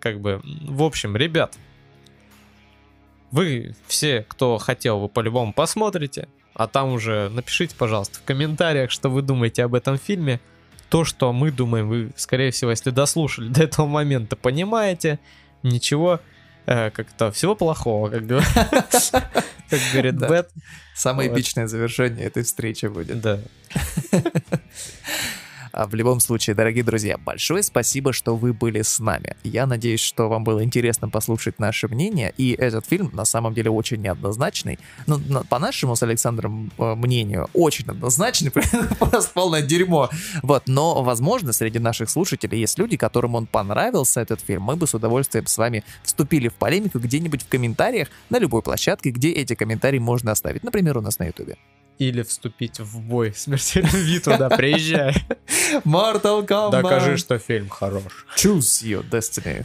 [0.00, 1.56] Как бы, в общем, ребят,
[3.32, 9.08] вы все, кто хотел, вы по-любому посмотрите, а там уже напишите, пожалуйста, в комментариях, что
[9.08, 10.40] вы думаете об этом фильме.
[10.90, 15.18] То, что мы думаем, вы, скорее всего, если дослушали до этого момента, понимаете.
[15.62, 16.20] Ничего,
[16.66, 18.44] э, как-то всего плохого, как говор-
[19.70, 20.16] как говорит.
[20.16, 20.50] Бет.
[20.94, 23.20] Самое эпичное завершение этой встречи будет.
[23.22, 23.40] Да.
[25.72, 29.36] А в любом случае, дорогие друзья, большое спасибо, что вы были с нами.
[29.42, 33.70] Я надеюсь, что вам было интересно послушать наше мнение, и этот фильм на самом деле
[33.70, 34.78] очень неоднозначный.
[35.06, 35.18] Ну,
[35.48, 38.50] по нашему с Александром э, мнению, очень однозначный,
[38.98, 40.10] просто полное дерьмо.
[40.42, 44.62] Вот, но, возможно, среди наших слушателей есть люди, которым он понравился, этот фильм.
[44.62, 49.10] Мы бы с удовольствием с вами вступили в полемику где-нибудь в комментариях на любой площадке,
[49.10, 50.64] где эти комментарии можно оставить.
[50.64, 51.56] Например, у нас на Ютубе.
[51.98, 55.14] Или вступить в бой смертельной битвы, да, приезжай.
[55.84, 56.82] Mortal Kombat!
[56.82, 58.26] Докажи, что фильм хорош.
[58.36, 59.64] Choose your destiny.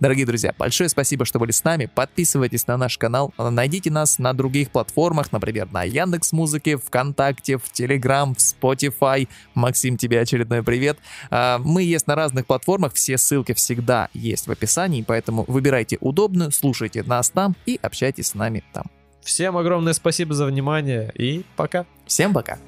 [0.00, 1.86] Дорогие друзья, большое спасибо, что были с нами.
[1.86, 3.32] Подписывайтесь на наш канал.
[3.38, 9.28] Найдите нас на других платформах, например, на Яндекс Музыке, ВКонтакте, в Телеграм, в Spotify.
[9.54, 10.98] Максим, тебе очередной привет.
[11.30, 16.50] А, Мы есть на разных платформах, все ссылки всегда есть в описании, поэтому выбирайте удобную,
[16.50, 18.86] слушайте нас там и общайтесь с нами там.
[19.22, 21.86] Всем огромное спасибо за внимание и пока.
[22.06, 22.58] Всем пока.